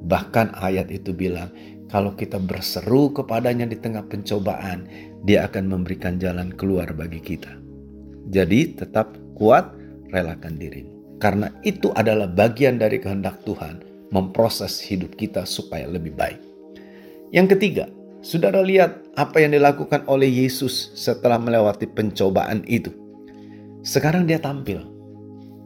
Bahkan 0.06 0.56
ayat 0.60 0.88
itu 0.94 1.12
bilang, 1.12 1.52
kalau 1.90 2.14
kita 2.14 2.38
berseru 2.38 3.10
kepadanya 3.12 3.66
di 3.66 3.76
tengah 3.76 4.06
pencobaan, 4.06 4.86
dia 5.26 5.50
akan 5.50 5.68
memberikan 5.68 6.22
jalan 6.22 6.54
keluar 6.54 6.94
bagi 6.94 7.20
kita. 7.20 7.50
Jadi 8.30 8.78
tetap 8.78 9.18
kuat, 9.34 9.74
relakan 10.14 10.56
dirimu. 10.56 11.20
Karena 11.20 11.52
itu 11.68 11.92
adalah 11.98 12.32
bagian 12.32 12.80
dari 12.80 13.02
kehendak 13.02 13.44
Tuhan 13.44 13.84
memproses 14.14 14.80
hidup 14.80 15.20
kita 15.20 15.44
supaya 15.44 15.90
lebih 15.90 16.16
baik. 16.16 16.40
Yang 17.36 17.58
ketiga, 17.58 17.86
saudara 18.24 18.64
lihat 18.64 19.04
apa 19.20 19.44
yang 19.44 19.54
dilakukan 19.54 20.08
oleh 20.08 20.32
Yesus 20.32 20.96
setelah 20.96 21.38
melewati 21.38 21.86
pencobaan 21.92 22.64
itu. 22.66 22.90
Sekarang 23.84 24.26
dia 24.26 24.40
tampil. 24.40 24.82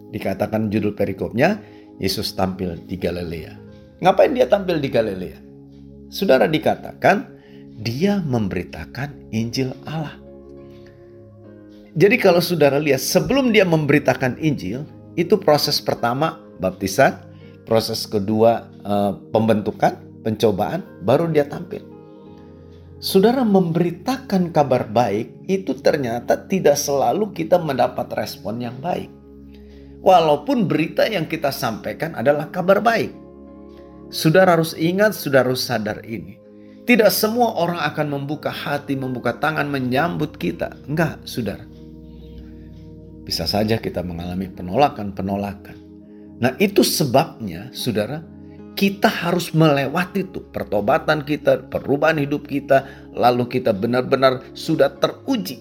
Dikatakan 0.10 0.74
judul 0.74 0.98
perikopnya, 0.98 1.62
Yesus 2.02 2.34
tampil 2.34 2.78
di 2.84 2.98
Galilea. 2.98 3.63
Ngapain 4.04 4.36
dia 4.36 4.52
tampil 4.52 4.84
di 4.84 4.92
Galilea? 4.92 5.40
Saudara 6.12 6.44
dikatakan 6.44 7.40
dia 7.80 8.20
memberitakan 8.20 9.32
Injil 9.32 9.72
Allah. 9.88 10.20
Jadi 11.96 12.20
kalau 12.20 12.44
saudara 12.44 12.84
lihat 12.84 13.00
sebelum 13.00 13.56
dia 13.56 13.64
memberitakan 13.64 14.36
Injil, 14.44 14.84
itu 15.16 15.40
proses 15.40 15.80
pertama 15.80 16.36
baptisan, 16.60 17.16
proses 17.64 18.04
kedua 18.04 18.68
uh, 18.84 19.16
pembentukan, 19.32 19.96
pencobaan, 20.20 20.84
baru 21.08 21.32
dia 21.32 21.48
tampil. 21.48 21.88
Saudara 23.00 23.48
memberitakan 23.48 24.52
kabar 24.52 24.84
baik 24.92 25.48
itu 25.48 25.80
ternyata 25.80 26.44
tidak 26.44 26.76
selalu 26.76 27.32
kita 27.32 27.56
mendapat 27.56 28.12
respon 28.20 28.60
yang 28.60 28.76
baik. 28.84 29.08
Walaupun 30.04 30.68
berita 30.68 31.08
yang 31.08 31.24
kita 31.24 31.56
sampaikan 31.56 32.20
adalah 32.20 32.52
kabar 32.52 32.84
baik. 32.84 33.23
Saudara 34.14 34.54
harus 34.54 34.78
ingat, 34.78 35.18
saudara 35.18 35.50
harus 35.50 35.66
sadar 35.66 36.06
ini. 36.06 36.38
Tidak 36.86 37.10
semua 37.10 37.58
orang 37.58 37.82
akan 37.82 38.14
membuka 38.14 38.54
hati, 38.54 38.94
membuka 38.94 39.42
tangan, 39.42 39.66
menyambut 39.66 40.38
kita. 40.38 40.78
Enggak, 40.86 41.26
saudara. 41.26 41.66
Bisa 43.26 43.50
saja 43.50 43.82
kita 43.82 44.06
mengalami 44.06 44.54
penolakan-penolakan. 44.54 45.78
Nah 46.38 46.54
itu 46.62 46.86
sebabnya, 46.86 47.74
saudara, 47.74 48.22
kita 48.78 49.10
harus 49.10 49.50
melewati 49.50 50.30
itu 50.30 50.46
pertobatan 50.54 51.26
kita, 51.26 51.66
perubahan 51.74 52.22
hidup 52.22 52.46
kita, 52.46 52.86
lalu 53.18 53.50
kita 53.50 53.74
benar-benar 53.74 54.46
sudah 54.54 54.94
teruji. 55.02 55.58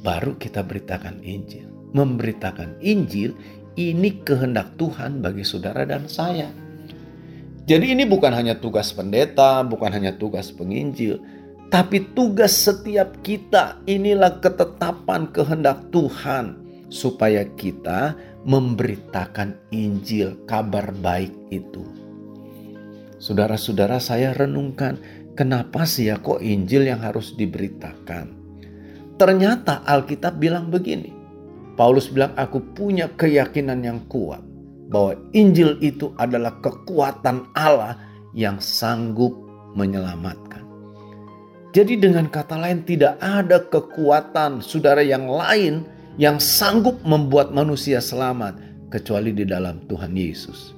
Baru 0.00 0.40
kita 0.40 0.64
beritakan 0.64 1.20
Injil. 1.20 1.68
Memberitakan 1.92 2.80
Injil 2.80 3.36
ini 3.76 4.24
kehendak 4.24 4.72
Tuhan 4.80 5.20
bagi 5.20 5.44
saudara 5.44 5.84
dan 5.84 6.08
saya. 6.08 6.48
Jadi 7.66 7.98
ini 7.98 8.06
bukan 8.06 8.30
hanya 8.30 8.54
tugas 8.62 8.94
pendeta, 8.94 9.66
bukan 9.66 9.90
hanya 9.90 10.14
tugas 10.14 10.54
penginjil, 10.54 11.18
tapi 11.66 11.98
tugas 12.14 12.54
setiap 12.54 13.18
kita. 13.26 13.82
Inilah 13.90 14.38
ketetapan 14.38 15.26
kehendak 15.34 15.90
Tuhan 15.90 16.62
supaya 16.94 17.42
kita 17.58 18.14
memberitakan 18.46 19.58
Injil, 19.74 20.38
kabar 20.46 20.94
baik 21.02 21.34
itu. 21.50 21.82
Saudara-saudara, 23.18 23.98
saya 23.98 24.30
renungkan, 24.30 25.02
kenapa 25.34 25.90
sih 25.90 26.06
ya 26.06 26.22
kok 26.22 26.38
Injil 26.38 26.86
yang 26.86 27.02
harus 27.02 27.34
diberitakan? 27.34 28.30
Ternyata 29.18 29.82
Alkitab 29.82 30.38
bilang 30.38 30.70
begini. 30.70 31.10
Paulus 31.74 32.06
bilang, 32.14 32.30
"Aku 32.38 32.62
punya 32.78 33.10
keyakinan 33.10 33.82
yang 33.82 34.06
kuat 34.06 34.45
bahwa 34.88 35.18
Injil 35.34 35.78
itu 35.82 36.14
adalah 36.18 36.58
kekuatan 36.62 37.50
Allah 37.54 37.98
yang 38.32 38.58
sanggup 38.62 39.34
menyelamatkan." 39.74 40.64
Jadi, 41.76 42.00
dengan 42.00 42.32
kata 42.32 42.56
lain, 42.56 42.88
tidak 42.88 43.20
ada 43.20 43.60
kekuatan 43.60 44.64
saudara 44.64 45.04
yang 45.04 45.28
lain 45.28 45.84
yang 46.16 46.40
sanggup 46.40 46.96
membuat 47.04 47.52
manusia 47.52 48.00
selamat 48.00 48.56
kecuali 48.88 49.36
di 49.36 49.44
dalam 49.44 49.84
Tuhan 49.84 50.16
Yesus. 50.16 50.72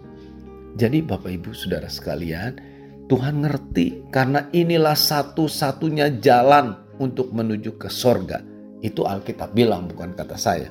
Jadi 0.74 1.02
Bapak 1.02 1.30
Ibu 1.30 1.54
Saudara 1.54 1.86
sekalian, 1.86 2.58
Tuhan 3.06 3.46
ngerti 3.46 4.10
karena 4.10 4.46
inilah 4.50 4.94
satu-satunya 4.94 6.18
jalan 6.22 6.76
untuk 6.98 7.30
menuju 7.30 7.78
ke 7.78 7.86
sorga. 7.88 8.42
Itu 8.82 9.06
Alkitab 9.06 9.54
bilang 9.54 9.90
bukan 9.90 10.14
kata 10.14 10.38
saya. 10.38 10.70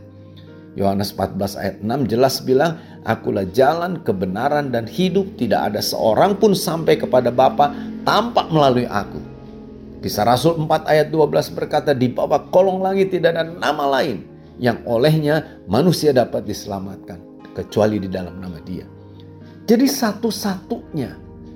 Yohanes 0.78 1.12
14 1.18 1.58
ayat 1.58 1.76
6 1.82 2.12
jelas 2.12 2.40
bilang, 2.46 2.78
Akulah 3.08 3.48
jalan, 3.56 4.04
kebenaran, 4.04 4.68
dan 4.68 4.84
hidup. 4.84 5.40
Tidak 5.40 5.72
ada 5.72 5.80
seorang 5.80 6.36
pun 6.36 6.52
sampai 6.52 7.00
kepada 7.00 7.32
Bapa 7.32 7.72
tanpa 8.04 8.52
melalui 8.52 8.84
aku. 8.84 9.24
Kisah 10.04 10.28
Rasul 10.28 10.60
4 10.60 10.92
ayat 10.92 11.08
12 11.08 11.56
berkata, 11.56 11.96
Di 11.96 12.12
bawah 12.12 12.52
kolong 12.52 12.84
langit 12.84 13.16
tidak 13.16 13.40
ada 13.40 13.48
nama 13.48 13.88
lain 13.88 14.28
yang 14.60 14.84
olehnya 14.84 15.64
manusia 15.72 16.12
dapat 16.12 16.44
diselamatkan 16.44 17.18
kecuali 17.56 17.98
di 17.98 18.12
dalam 18.12 18.44
nama 18.44 18.60
dia. 18.62 18.84
Jadi 19.64 19.88
satu-satunya 19.88 21.12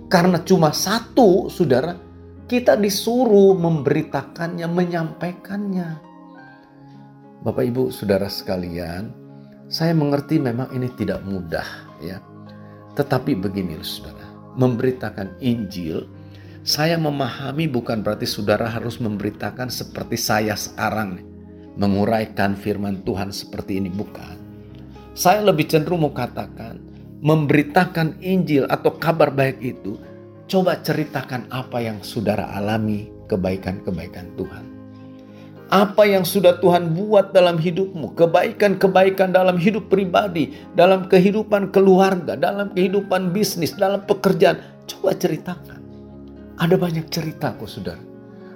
karena 0.07 0.39
cuma 0.43 0.71
satu 0.71 1.51
saudara 1.51 1.95
kita 2.49 2.75
disuruh 2.75 3.55
memberitakannya, 3.55 4.67
menyampaikannya. 4.67 5.89
Bapak 7.41 7.63
Ibu, 7.63 7.89
Saudara 7.89 8.27
sekalian, 8.27 9.20
saya 9.71 9.95
mengerti 9.95 10.36
memang 10.36 10.67
ini 10.75 10.91
tidak 10.99 11.23
mudah 11.23 11.65
ya. 12.03 12.19
Tetapi 12.91 13.39
begini 13.39 13.79
Saudara, 13.79 14.27
memberitakan 14.60 15.39
Injil 15.39 16.03
saya 16.62 16.99
memahami 16.99 17.65
bukan 17.65 18.05
berarti 18.05 18.29
saudara 18.29 18.69
harus 18.69 19.01
memberitakan 19.01 19.73
seperti 19.73 20.13
saya 20.13 20.53
sekarang 20.53 21.25
menguraikan 21.73 22.53
firman 22.53 23.01
Tuhan 23.01 23.34
seperti 23.34 23.81
ini 23.81 23.89
bukan. 23.89 24.38
Saya 25.17 25.41
lebih 25.41 25.65
cenderung 25.65 26.05
mau 26.05 26.13
katakan 26.13 26.77
memberitakan 27.25 28.21
Injil 28.21 28.69
atau 28.69 28.93
kabar 28.93 29.34
baik 29.34 29.57
itu 29.57 29.97
coba 30.45 30.77
ceritakan 30.86 31.49
apa 31.49 31.81
yang 31.81 31.97
saudara 32.05 32.45
alami 32.53 33.10
kebaikan-kebaikan 33.25 34.29
Tuhan. 34.38 34.70
Apa 35.71 36.03
yang 36.03 36.27
sudah 36.27 36.60
Tuhan 36.60 36.91
buat 36.91 37.31
dalam 37.31 37.55
hidupmu, 37.55 38.19
kebaikan-kebaikan 38.19 39.31
dalam 39.31 39.55
hidup 39.55 39.88
pribadi, 39.88 40.51
dalam 40.75 41.07
kehidupan 41.07 41.71
keluarga, 41.71 42.36
dalam 42.36 42.75
kehidupan 42.75 43.31
bisnis, 43.31 43.71
dalam 43.79 44.03
pekerjaan, 44.03 44.60
coba 44.84 45.15
ceritakan. 45.15 45.79
Ada 46.60 46.75
banyak 46.75 47.07
cerita 47.07 47.55
kok 47.55 47.71
saudara. 47.71 48.03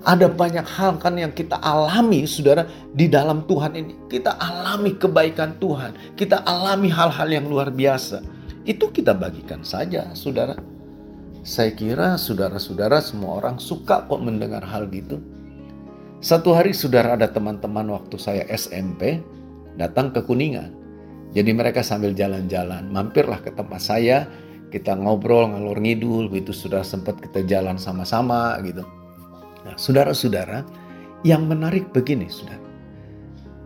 Ada 0.03 0.27
banyak 0.27 0.67
hal 0.67 0.99
kan 0.99 1.15
yang 1.15 1.31
kita 1.31 1.55
alami 1.63 2.27
saudara 2.27 2.67
di 2.91 3.07
dalam 3.07 3.47
Tuhan 3.47 3.79
ini. 3.79 4.11
Kita 4.11 4.35
alami 4.35 4.99
kebaikan 4.99 5.55
Tuhan. 5.57 6.19
Kita 6.19 6.43
alami 6.43 6.91
hal-hal 6.91 7.31
yang 7.31 7.47
luar 7.47 7.71
biasa. 7.71 8.21
Itu 8.67 8.91
kita 8.91 9.15
bagikan 9.15 9.63
saja 9.63 10.11
saudara. 10.13 10.59
Saya 11.47 11.71
kira 11.71 12.19
saudara-saudara 12.19 12.99
semua 12.99 13.39
orang 13.39 13.55
suka 13.55 14.03
kok 14.03 14.19
mendengar 14.19 14.67
hal 14.67 14.85
gitu. 14.91 15.17
Satu 16.25 16.57
hari 16.57 16.73
saudara 16.73 17.13
ada 17.13 17.29
teman-teman 17.29 17.85
waktu 17.93 18.17
saya 18.17 18.49
SMP 18.49 19.21
datang 19.77 20.09
ke 20.09 20.25
Kuningan. 20.25 20.73
Jadi 21.37 21.53
mereka 21.53 21.85
sambil 21.85 22.17
jalan-jalan 22.17 22.89
mampirlah 22.89 23.45
ke 23.45 23.53
tempat 23.53 23.77
saya. 23.77 24.25
Kita 24.73 24.97
ngobrol 24.97 25.53
ngalur 25.53 25.77
ngidul 25.77 26.33
gitu 26.33 26.49
sudah 26.49 26.81
sempat 26.81 27.21
kita 27.21 27.45
jalan 27.45 27.77
sama-sama 27.77 28.57
gitu. 28.65 28.81
Nah, 29.69 29.77
saudara-saudara, 29.77 30.65
yang 31.21 31.45
menarik 31.45 31.93
begini, 31.93 32.25
saudara. 32.25 32.65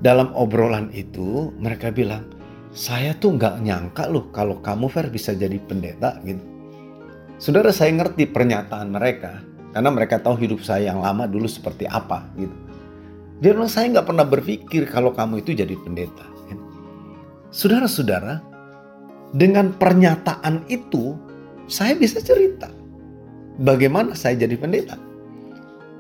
Dalam 0.04 0.36
obrolan 0.36 0.92
itu, 0.92 1.56
mereka 1.64 1.96
bilang, 1.96 2.28
saya 2.76 3.16
tuh 3.16 3.40
nggak 3.40 3.64
nyangka 3.64 4.12
loh 4.12 4.28
kalau 4.36 4.60
kamu 4.60 4.92
Fer 4.92 5.08
bisa 5.08 5.32
jadi 5.32 5.56
pendeta 5.64 6.20
gitu. 6.28 6.44
Saudara 7.40 7.72
saya 7.72 7.96
ngerti 7.96 8.28
pernyataan 8.28 8.92
mereka 8.92 9.48
karena 9.72 9.90
mereka 9.94 10.18
tahu 10.18 10.38
hidup 10.40 10.62
saya 10.66 10.94
yang 10.94 11.02
lama 11.04 11.30
dulu 11.30 11.46
seperti 11.46 11.86
apa 11.86 12.26
gitu. 12.38 12.56
Dia 13.40 13.56
bilang 13.56 13.72
saya 13.72 13.88
nggak 13.94 14.08
pernah 14.08 14.26
berpikir 14.28 14.84
kalau 14.92 15.16
kamu 15.16 15.40
itu 15.46 15.56
jadi 15.56 15.72
pendeta. 15.80 16.28
Gitu. 16.52 16.64
Saudara-saudara, 17.56 18.44
dengan 19.32 19.72
pernyataan 19.72 20.68
itu 20.68 21.16
saya 21.70 21.96
bisa 21.96 22.20
cerita 22.20 22.68
bagaimana 23.62 24.16
saya 24.16 24.40
jadi 24.40 24.56
pendeta. 24.56 24.96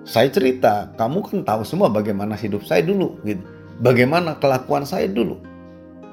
Saya 0.07 0.31
cerita, 0.33 0.89
kamu 0.97 1.21
kan 1.21 1.39
tahu 1.45 1.61
semua 1.61 1.91
bagaimana 1.91 2.33
hidup 2.33 2.65
saya 2.65 2.81
dulu, 2.81 3.19
gitu. 3.27 3.43
Bagaimana 3.83 4.41
kelakuan 4.41 4.81
saya 4.81 5.05
dulu. 5.05 5.37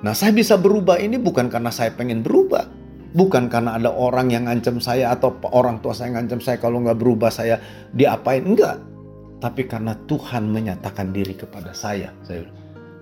Nah, 0.04 0.12
saya 0.12 0.36
bisa 0.36 0.60
berubah 0.60 1.00
ini 1.00 1.16
bukan 1.16 1.48
karena 1.48 1.72
saya 1.72 1.94
pengen 1.96 2.20
berubah, 2.20 2.68
bukan 3.16 3.48
karena 3.48 3.80
ada 3.80 3.88
orang 3.88 4.28
yang 4.28 4.44
ngancam 4.44 4.76
saya 4.78 5.16
atau 5.16 5.32
orang 5.56 5.80
tua 5.80 5.96
saya 5.96 6.12
ngancam 6.12 6.44
saya 6.44 6.60
kalau 6.60 6.84
nggak 6.84 7.00
berubah 7.00 7.32
saya 7.32 7.56
diapain 7.96 8.44
enggak. 8.44 8.76
Tapi 9.36 9.68
karena 9.68 9.92
Tuhan 10.08 10.48
menyatakan 10.48 11.12
diri 11.12 11.36
kepada 11.36 11.72
saya, 11.76 12.08
saya 12.24 12.44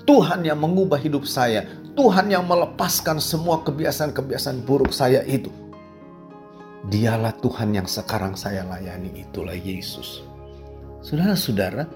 Tuhan 0.04 0.44
yang 0.44 0.60
mengubah 0.60 1.00
hidup 1.00 1.24
saya, 1.24 1.64
Tuhan 1.96 2.28
yang 2.28 2.44
melepaskan 2.44 3.16
semua 3.18 3.64
kebiasaan-kebiasaan 3.64 4.66
buruk 4.68 4.92
saya 4.92 5.24
itu. 5.24 5.48
Dialah 6.84 7.32
Tuhan 7.40 7.72
yang 7.72 7.88
sekarang 7.88 8.36
saya 8.36 8.60
layani, 8.68 9.24
itulah 9.24 9.56
Yesus. 9.56 10.20
Saudara-saudara, 11.00 11.88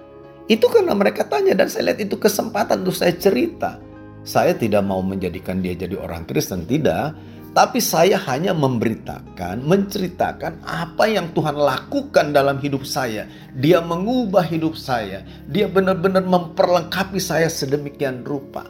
itu 0.48 0.64
karena 0.72 0.96
mereka 0.96 1.28
tanya 1.28 1.52
dan 1.52 1.68
saya 1.68 1.92
lihat 1.92 2.00
itu 2.08 2.16
kesempatan 2.16 2.80
untuk 2.80 2.96
saya 2.96 3.12
cerita. 3.12 3.76
Saya 4.24 4.56
tidak 4.56 4.80
mau 4.88 5.04
menjadikan 5.04 5.60
dia 5.60 5.76
jadi 5.76 6.00
orang 6.00 6.24
Kristen, 6.24 6.64
tidak. 6.64 7.12
Tapi 7.56 7.80
saya 7.80 8.20
hanya 8.28 8.52
memberitakan, 8.52 9.64
menceritakan 9.64 10.62
apa 10.62 11.08
yang 11.08 11.32
Tuhan 11.32 11.56
lakukan 11.56 12.30
dalam 12.30 12.60
hidup 12.60 12.84
saya. 12.84 13.26
Dia 13.56 13.80
mengubah 13.82 14.44
hidup 14.46 14.76
saya. 14.76 15.24
Dia 15.48 15.66
benar-benar 15.66 16.28
memperlengkapi 16.28 17.18
saya 17.18 17.48
sedemikian 17.50 18.22
rupa. 18.22 18.68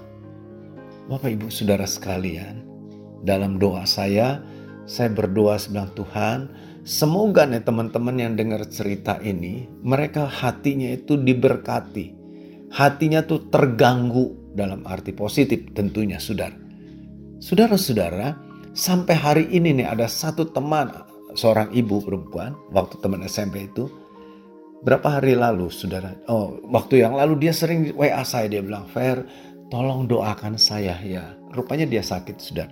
Bapak 1.11 1.29
ibu 1.29 1.49
saudara 1.51 1.85
sekalian, 1.85 2.64
dalam 3.27 3.59
doa 3.59 3.83
saya, 3.85 4.41
saya 4.88 5.11
berdoa 5.12 5.59
sebelum 5.59 5.88
Tuhan, 5.93 6.38
Semoga 6.88 7.45
nih 7.45 7.69
teman-teman 7.69 8.17
yang 8.17 8.33
dengar 8.33 8.64
cerita 8.64 9.21
ini, 9.21 9.69
mereka 9.85 10.25
hatinya 10.25 10.88
itu 10.88 11.21
diberkati. 11.21 12.17
Hatinya 12.73 13.21
tuh 13.29 13.53
terganggu 13.53 14.57
dalam 14.57 14.88
arti 14.88 15.12
positif 15.12 15.69
tentunya 15.77 16.17
saudara. 16.17 16.57
Saudara-saudara, 17.45 18.47
Sampai 18.79 19.19
hari 19.19 19.45
ini 19.51 19.75
nih 19.75 19.91
ada 19.91 20.07
satu 20.07 20.55
teman, 20.55 20.87
seorang 21.35 21.75
ibu 21.75 21.99
perempuan, 21.99 22.55
waktu 22.71 22.95
teman 23.03 23.27
SMP 23.27 23.67
itu, 23.67 23.91
berapa 24.87 25.19
hari 25.19 25.35
lalu 25.35 25.67
saudara, 25.67 26.14
oh 26.31 26.62
waktu 26.71 27.03
yang 27.03 27.19
lalu 27.19 27.43
dia 27.43 27.51
sering 27.51 27.91
WA 27.99 28.23
saya, 28.23 28.47
dia 28.47 28.62
bilang, 28.62 28.87
Fer, 28.87 29.27
tolong 29.67 30.07
doakan 30.07 30.55
saya 30.55 30.95
ya. 31.03 31.35
Rupanya 31.51 31.91
dia 31.91 32.07
sakit 32.07 32.38
saudara. 32.38 32.71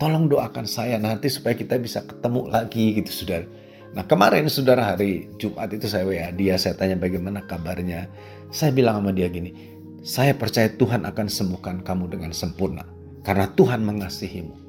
Tolong 0.00 0.32
doakan 0.32 0.64
saya 0.64 0.96
nanti 0.96 1.28
supaya 1.28 1.52
kita 1.52 1.76
bisa 1.76 2.08
ketemu 2.08 2.48
lagi 2.48 2.96
gitu 3.04 3.12
saudara. 3.12 3.44
Nah 3.92 4.08
kemarin 4.08 4.48
saudara 4.48 4.96
hari 4.96 5.28
Jumat 5.36 5.68
itu 5.76 5.84
saya 5.92 6.08
WA 6.08 6.32
dia, 6.32 6.56
saya 6.56 6.72
tanya 6.72 6.96
bagaimana 6.96 7.44
kabarnya. 7.44 8.08
Saya 8.48 8.72
bilang 8.72 9.04
sama 9.04 9.12
dia 9.12 9.28
gini, 9.28 9.52
saya 10.00 10.32
percaya 10.32 10.72
Tuhan 10.72 11.04
akan 11.04 11.28
sembuhkan 11.28 11.84
kamu 11.84 12.16
dengan 12.16 12.32
sempurna. 12.32 12.88
Karena 13.20 13.44
Tuhan 13.52 13.84
mengasihimu. 13.84 14.63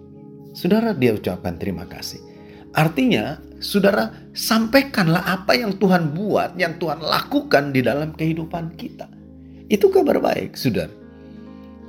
Saudara 0.56 0.96
dia 0.96 1.12
ucapkan 1.12 1.60
terima 1.60 1.84
kasih. 1.84 2.24
Artinya 2.72 3.44
saudara 3.60 4.32
sampaikanlah 4.32 5.28
apa 5.28 5.52
yang 5.52 5.76
Tuhan 5.76 6.15
buat, 6.15 6.56
yang 6.56 6.80
Tuhan 6.80 7.04
lakukan 7.04 7.76
di 7.76 7.84
dalam 7.84 8.15
kehidupan 8.15 8.80
kita. 8.80 9.12
Itu 9.68 9.91
kabar 9.91 10.24
baik 10.24 10.56
saudara. 10.56 10.96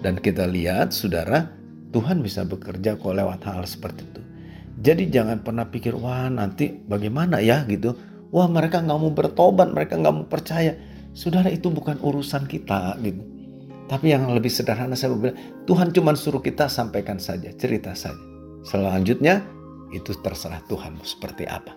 Dan 0.02 0.18
kita 0.18 0.50
lihat 0.50 0.90
saudara 0.90 1.46
Tuhan 1.94 2.26
bisa 2.26 2.42
bekerja 2.42 2.98
kok 2.98 3.14
lewat 3.14 3.46
hal 3.46 3.62
seperti 3.70 4.02
itu. 4.02 4.22
Jadi 4.82 5.14
jangan 5.14 5.46
pernah 5.46 5.70
pikir, 5.70 5.94
wah 5.94 6.26
nanti 6.26 6.74
bagaimana 6.74 7.38
ya 7.38 7.62
gitu. 7.70 7.94
Wah 8.34 8.50
mereka 8.50 8.82
nggak 8.82 8.98
mau 8.98 9.14
bertobat, 9.14 9.70
mereka 9.70 9.94
nggak 9.94 10.14
mau 10.14 10.26
percaya. 10.26 10.74
Saudara 11.14 11.54
itu 11.54 11.70
bukan 11.70 12.02
urusan 12.02 12.50
kita 12.50 12.98
gitu. 12.98 13.22
Tapi 13.86 14.10
yang 14.10 14.26
lebih 14.34 14.50
sederhana 14.50 14.98
saya 14.98 15.14
bilang, 15.14 15.38
Tuhan 15.70 15.94
cuma 15.94 16.18
suruh 16.18 16.42
kita 16.42 16.66
sampaikan 16.66 17.22
saja, 17.22 17.54
cerita 17.54 17.94
saja. 17.94 18.25
Selanjutnya 18.66 19.46
itu 19.94 20.10
terserah 20.18 20.58
Tuhan 20.66 20.98
seperti 21.06 21.46
apa. 21.46 21.72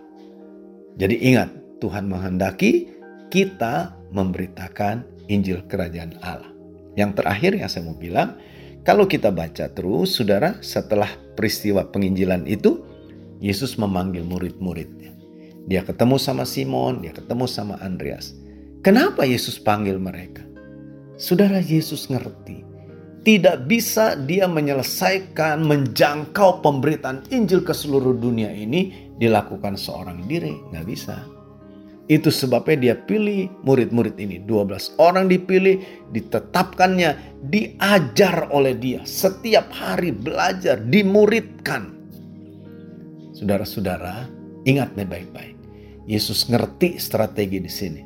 Jadi 0.98 1.16
ingat, 1.22 1.54
Tuhan 1.80 2.10
menghendaki 2.10 2.90
kita 3.30 3.94
memberitakan 4.10 5.06
Injil 5.30 5.64
Kerajaan 5.70 6.18
Allah. 6.26 6.50
Yang 6.98 7.22
terakhir 7.22 7.52
yang 7.56 7.70
saya 7.70 7.86
mau 7.86 7.96
bilang, 7.96 8.36
kalau 8.82 9.06
kita 9.06 9.30
baca 9.30 9.70
terus, 9.70 10.18
saudara, 10.18 10.58
setelah 10.66 11.08
peristiwa 11.38 11.86
penginjilan 11.88 12.50
itu, 12.50 12.82
Yesus 13.40 13.80
memanggil 13.80 14.26
murid-muridnya. 14.26 15.16
Dia 15.70 15.86
ketemu 15.86 16.18
sama 16.18 16.44
Simon, 16.44 17.06
dia 17.06 17.14
ketemu 17.14 17.46
sama 17.46 17.78
Andreas. 17.80 18.34
Kenapa 18.82 19.24
Yesus 19.24 19.62
panggil 19.62 20.02
mereka? 20.02 20.42
Saudara 21.16 21.62
Yesus 21.62 22.10
ngerti, 22.10 22.66
tidak 23.24 23.68
bisa 23.68 24.16
dia 24.16 24.48
menyelesaikan, 24.48 25.68
menjangkau 25.68 26.64
pemberitaan 26.64 27.28
Injil 27.36 27.68
ke 27.68 27.76
seluruh 27.76 28.16
dunia 28.16 28.48
ini 28.52 29.12
dilakukan 29.20 29.76
seorang 29.76 30.24
diri, 30.24 30.56
nggak 30.72 30.88
bisa. 30.88 31.28
Itu 32.10 32.34
sebabnya 32.34 32.78
dia 32.90 32.96
pilih 32.98 33.54
murid-murid 33.62 34.18
ini. 34.18 34.42
12 34.42 34.98
orang 34.98 35.30
dipilih, 35.30 36.10
ditetapkannya, 36.10 37.38
diajar 37.54 38.50
oleh 38.50 38.74
dia. 38.74 39.06
Setiap 39.06 39.70
hari 39.70 40.10
belajar, 40.10 40.82
dimuridkan. 40.82 41.94
Saudara-saudara, 43.38 44.26
ingat 44.66 44.98
nih 44.98 45.06
baik-baik. 45.06 45.56
Yesus 46.10 46.50
ngerti 46.50 46.98
strategi 46.98 47.62
di 47.62 47.70
sini. 47.70 48.02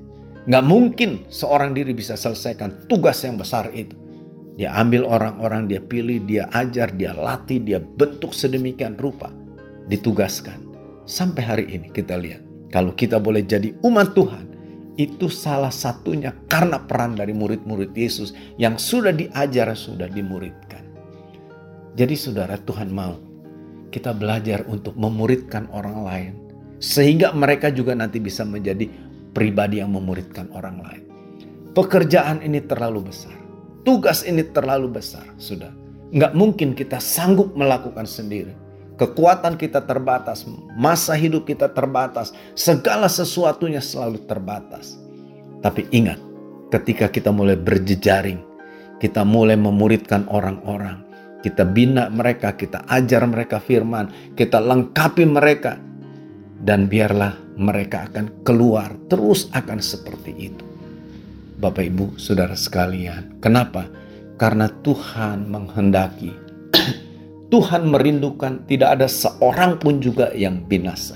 Nggak 0.51 0.65
mungkin 0.67 1.23
seorang 1.31 1.71
diri 1.71 1.95
bisa 1.95 2.19
selesaikan 2.19 2.91
tugas 2.91 3.23
yang 3.23 3.39
besar 3.39 3.71
itu. 3.71 4.02
Dia 4.53 4.69
ambil 4.77 5.09
orang-orang, 5.09 5.65
dia 5.65 5.81
pilih, 5.81 6.21
dia 6.29 6.45
ajar, 6.53 6.93
dia 6.93 7.13
latih, 7.17 7.57
dia 7.57 7.81
bentuk 7.81 8.37
sedemikian 8.37 8.93
rupa. 9.01 9.33
Ditugaskan. 9.89 10.61
Sampai 11.09 11.41
hari 11.43 11.65
ini 11.73 11.89
kita 11.89 12.15
lihat. 12.15 12.45
Kalau 12.69 12.93
kita 12.93 13.17
boleh 13.17 13.41
jadi 13.45 13.73
umat 13.81 14.13
Tuhan, 14.13 14.45
itu 14.97 15.25
salah 15.25 15.73
satunya 15.73 16.33
karena 16.45 16.77
peran 16.77 17.17
dari 17.17 17.33
murid-murid 17.33 17.97
Yesus 17.97 18.37
yang 18.61 18.77
sudah 18.77 19.09
diajar, 19.09 19.73
sudah 19.73 20.05
dimuridkan. 20.05 20.85
Jadi 21.93 22.13
saudara 22.17 22.57
Tuhan 22.61 22.89
mau 22.93 23.17
kita 23.93 24.13
belajar 24.13 24.65
untuk 24.65 24.97
memuridkan 24.97 25.69
orang 25.69 25.97
lain. 26.01 26.33
Sehingga 26.81 27.31
mereka 27.31 27.69
juga 27.69 27.93
nanti 27.93 28.17
bisa 28.17 28.41
menjadi 28.43 28.89
pribadi 29.33 29.79
yang 29.81 29.93
memuridkan 29.93 30.49
orang 30.53 30.81
lain. 30.81 31.03
Pekerjaan 31.77 32.41
ini 32.41 32.59
terlalu 32.65 33.13
besar. 33.13 33.42
Tugas 33.83 34.23
ini 34.23 34.47
terlalu 34.47 34.95
besar, 34.95 35.27
sudah. 35.35 35.71
Nggak 36.15 36.33
mungkin 36.39 36.71
kita 36.71 37.03
sanggup 37.03 37.51
melakukan 37.51 38.07
sendiri. 38.07 38.55
Kekuatan 38.95 39.59
kita 39.59 39.83
terbatas, 39.83 40.47
masa 40.79 41.19
hidup 41.19 41.43
kita 41.43 41.67
terbatas, 41.67 42.31
segala 42.55 43.11
sesuatunya 43.11 43.83
selalu 43.83 44.23
terbatas. 44.23 44.95
Tapi 45.59 45.89
ingat, 45.91 46.15
ketika 46.71 47.11
kita 47.11 47.33
mulai 47.33 47.59
berjejaring, 47.59 48.39
kita 49.03 49.27
mulai 49.27 49.59
memuridkan 49.59 50.31
orang-orang, 50.31 51.03
kita 51.43 51.67
bina 51.67 52.07
mereka, 52.07 52.55
kita 52.55 52.87
ajar 52.87 53.27
mereka 53.27 53.59
firman, 53.59 54.07
kita 54.39 54.63
lengkapi 54.63 55.27
mereka. 55.27 55.75
Dan 56.63 56.87
biarlah 56.87 57.35
mereka 57.59 58.07
akan 58.07 58.47
keluar 58.47 58.95
terus 59.11 59.51
akan 59.51 59.83
seperti 59.83 60.31
itu. 60.47 60.72
Bapak 61.63 61.87
Ibu, 61.87 62.19
Saudara 62.19 62.59
sekalian, 62.59 63.39
kenapa? 63.39 63.87
Karena 64.35 64.67
Tuhan 64.67 65.47
menghendaki 65.47 66.35
Tuhan 67.53 67.87
merindukan 67.87 68.67
tidak 68.67 68.99
ada 68.99 69.07
seorang 69.07 69.79
pun 69.79 70.03
juga 70.03 70.35
yang 70.35 70.65
binasa. 70.67 71.15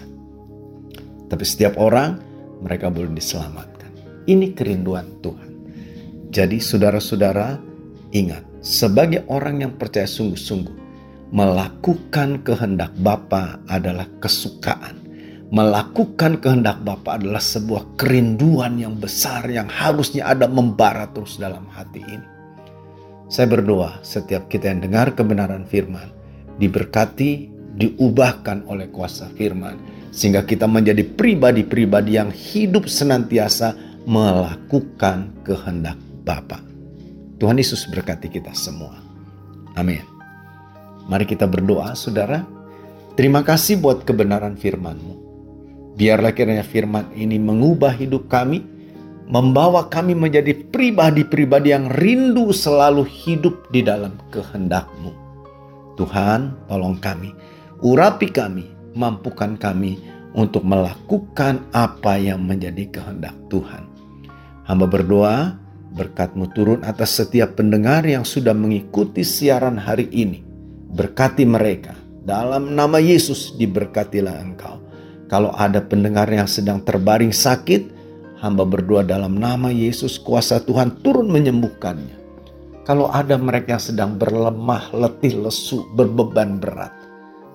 Tapi 1.27 1.43
setiap 1.43 1.75
orang 1.81 2.21
mereka 2.63 2.87
boleh 2.87 3.11
diselamatkan. 3.11 3.91
Ini 4.29 4.55
kerinduan 4.55 5.19
Tuhan. 5.19 5.49
Jadi 6.29 6.61
saudara-saudara 6.61 7.57
ingat 8.15 8.45
sebagai 8.61 9.25
orang 9.27 9.65
yang 9.65 9.73
percaya 9.75 10.05
sungguh-sungguh, 10.07 10.77
melakukan 11.33 12.45
kehendak 12.45 12.93
Bapa 13.01 13.59
adalah 13.67 14.07
kesukaan. 14.21 14.96
Melakukan 15.47 16.43
kehendak 16.43 16.83
Bapa 16.83 17.15
adalah 17.15 17.39
sebuah 17.39 17.95
kerinduan 17.95 18.75
yang 18.75 18.99
besar 18.99 19.47
yang 19.47 19.71
harusnya 19.71 20.27
ada 20.27 20.43
membara 20.43 21.07
terus 21.07 21.39
dalam 21.39 21.63
hati 21.71 22.03
ini. 22.03 22.27
Saya 23.31 23.47
berdoa 23.47 24.03
setiap 24.03 24.51
kita 24.51 24.67
yang 24.67 24.83
dengar 24.83 25.15
kebenaran 25.15 25.63
firman, 25.63 26.11
diberkati, 26.59 27.47
diubahkan 27.79 28.67
oleh 28.67 28.91
kuasa 28.91 29.31
firman, 29.39 29.79
sehingga 30.11 30.43
kita 30.43 30.67
menjadi 30.67 31.03
pribadi-pribadi 31.03 32.19
yang 32.19 32.27
hidup 32.27 32.91
senantiasa 32.91 33.71
melakukan 34.03 35.31
kehendak 35.47 35.95
Bapa. 36.27 36.59
Tuhan 37.39 37.55
Yesus 37.55 37.87
berkati 37.87 38.27
kita 38.27 38.51
semua. 38.51 38.99
Amin. 39.79 40.03
Mari 41.07 41.23
kita 41.23 41.47
berdoa, 41.47 41.95
saudara. 41.95 42.43
Terima 43.15 43.47
kasih 43.47 43.79
buat 43.79 44.03
kebenaran 44.03 44.59
firman-Mu. 44.59 45.26
Biarlah 45.97 46.31
kiranya 46.31 46.61
firman 46.61 47.09
ini 47.17 47.41
mengubah 47.41 47.89
hidup 47.97 48.29
kami, 48.29 48.61
membawa 49.25 49.89
kami 49.89 50.13
menjadi 50.13 50.53
pribadi-pribadi 50.69 51.73
yang 51.73 51.89
rindu 51.89 52.53
selalu 52.53 53.01
hidup 53.03 53.65
di 53.73 53.81
dalam 53.81 54.13
kehendak-Mu. 54.29 55.11
Tuhan, 55.97 56.69
tolong 56.69 57.01
kami, 57.01 57.33
urapi 57.81 58.29
kami, 58.29 58.69
mampukan 58.93 59.57
kami 59.57 59.97
untuk 60.37 60.61
melakukan 60.61 61.65
apa 61.73 62.21
yang 62.21 62.45
menjadi 62.45 62.85
kehendak 62.93 63.33
Tuhan. 63.49 63.89
Hamba 64.69 64.85
berdoa, 64.85 65.57
Berkatmu 65.97 66.53
turun 66.53 66.85
atas 66.85 67.17
setiap 67.17 67.57
pendengar 67.57 68.05
yang 68.05 68.21
sudah 68.21 68.53
mengikuti 68.53 69.25
siaran 69.25 69.81
hari 69.81 70.05
ini. 70.13 70.45
Berkati 70.93 71.41
mereka. 71.41 71.97
Dalam 72.21 72.77
nama 72.77 73.01
Yesus 73.01 73.57
diberkatilah 73.57 74.37
engkau. 74.37 74.86
Kalau 75.27 75.51
ada 75.55 75.83
pendengar 75.83 76.31
yang 76.31 76.47
sedang 76.47 76.79
terbaring 76.79 77.35
sakit, 77.35 77.91
hamba 78.39 78.63
berdoa 78.63 79.03
dalam 79.03 79.35
nama 79.35 79.67
Yesus 79.67 80.15
kuasa 80.15 80.63
Tuhan 80.63 81.03
turun 81.03 81.27
menyembuhkannya. 81.27 82.15
Kalau 82.87 83.11
ada 83.11 83.35
mereka 83.35 83.75
yang 83.75 83.83
sedang 83.83 84.11
berlemah, 84.15 84.95
letih, 84.95 85.35
lesu, 85.43 85.83
berbeban 85.91 86.63
berat, 86.63 86.95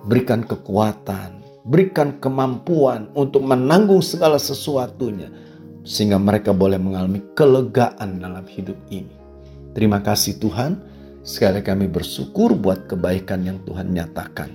berikan 0.05 0.45
kekuatan, 0.45 1.41
berikan 1.65 2.21
kemampuan 2.21 3.09
untuk 3.17 3.41
menanggung 3.41 4.05
segala 4.05 4.37
sesuatunya 4.37 5.33
sehingga 5.81 6.21
mereka 6.21 6.53
boleh 6.53 6.77
mengalami 6.77 7.25
kelegaan 7.33 8.21
dalam 8.21 8.45
hidup 8.45 8.77
ini. 8.93 9.17
Terima 9.73 10.05
kasih 10.05 10.37
Tuhan, 10.37 10.77
sekali 11.25 11.65
kami 11.65 11.89
bersyukur 11.89 12.53
buat 12.53 12.85
kebaikan 12.85 13.41
yang 13.41 13.57
Tuhan 13.65 13.89
nyatakan. 13.89 14.53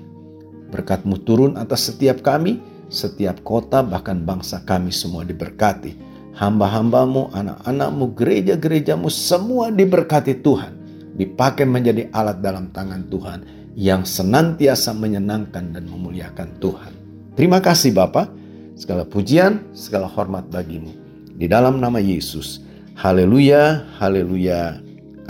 Berkatmu 0.70 1.26
turun 1.26 1.58
atas 1.58 1.90
setiap 1.90 2.22
kami, 2.22 2.60
setiap 2.88 3.44
kota 3.44 3.84
bahkan 3.84 4.24
bangsa 4.24 4.64
kami 4.64 4.92
semua 4.92 5.24
diberkati. 5.24 5.96
Hamba-hambamu, 6.38 7.34
anak-anakmu, 7.34 8.14
gereja-gerejamu 8.14 9.10
semua 9.10 9.68
diberkati 9.74 10.38
Tuhan. 10.38 10.72
Dipakai 11.18 11.66
menjadi 11.66 12.06
alat 12.14 12.38
dalam 12.38 12.70
tangan 12.70 13.10
Tuhan 13.10 13.40
yang 13.74 14.06
senantiasa 14.06 14.94
menyenangkan 14.94 15.74
dan 15.74 15.84
memuliakan 15.90 16.48
Tuhan. 16.62 16.92
Terima 17.34 17.58
kasih 17.58 17.90
Bapa, 17.94 18.30
segala 18.78 19.02
pujian, 19.02 19.66
segala 19.74 20.06
hormat 20.06 20.46
bagimu. 20.46 20.90
Di 21.38 21.46
dalam 21.50 21.82
nama 21.82 21.98
Yesus. 21.98 22.62
Haleluya, 22.98 23.86
haleluya. 23.98 24.78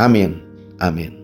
Amin. 0.01 0.41
Amin. 0.81 1.18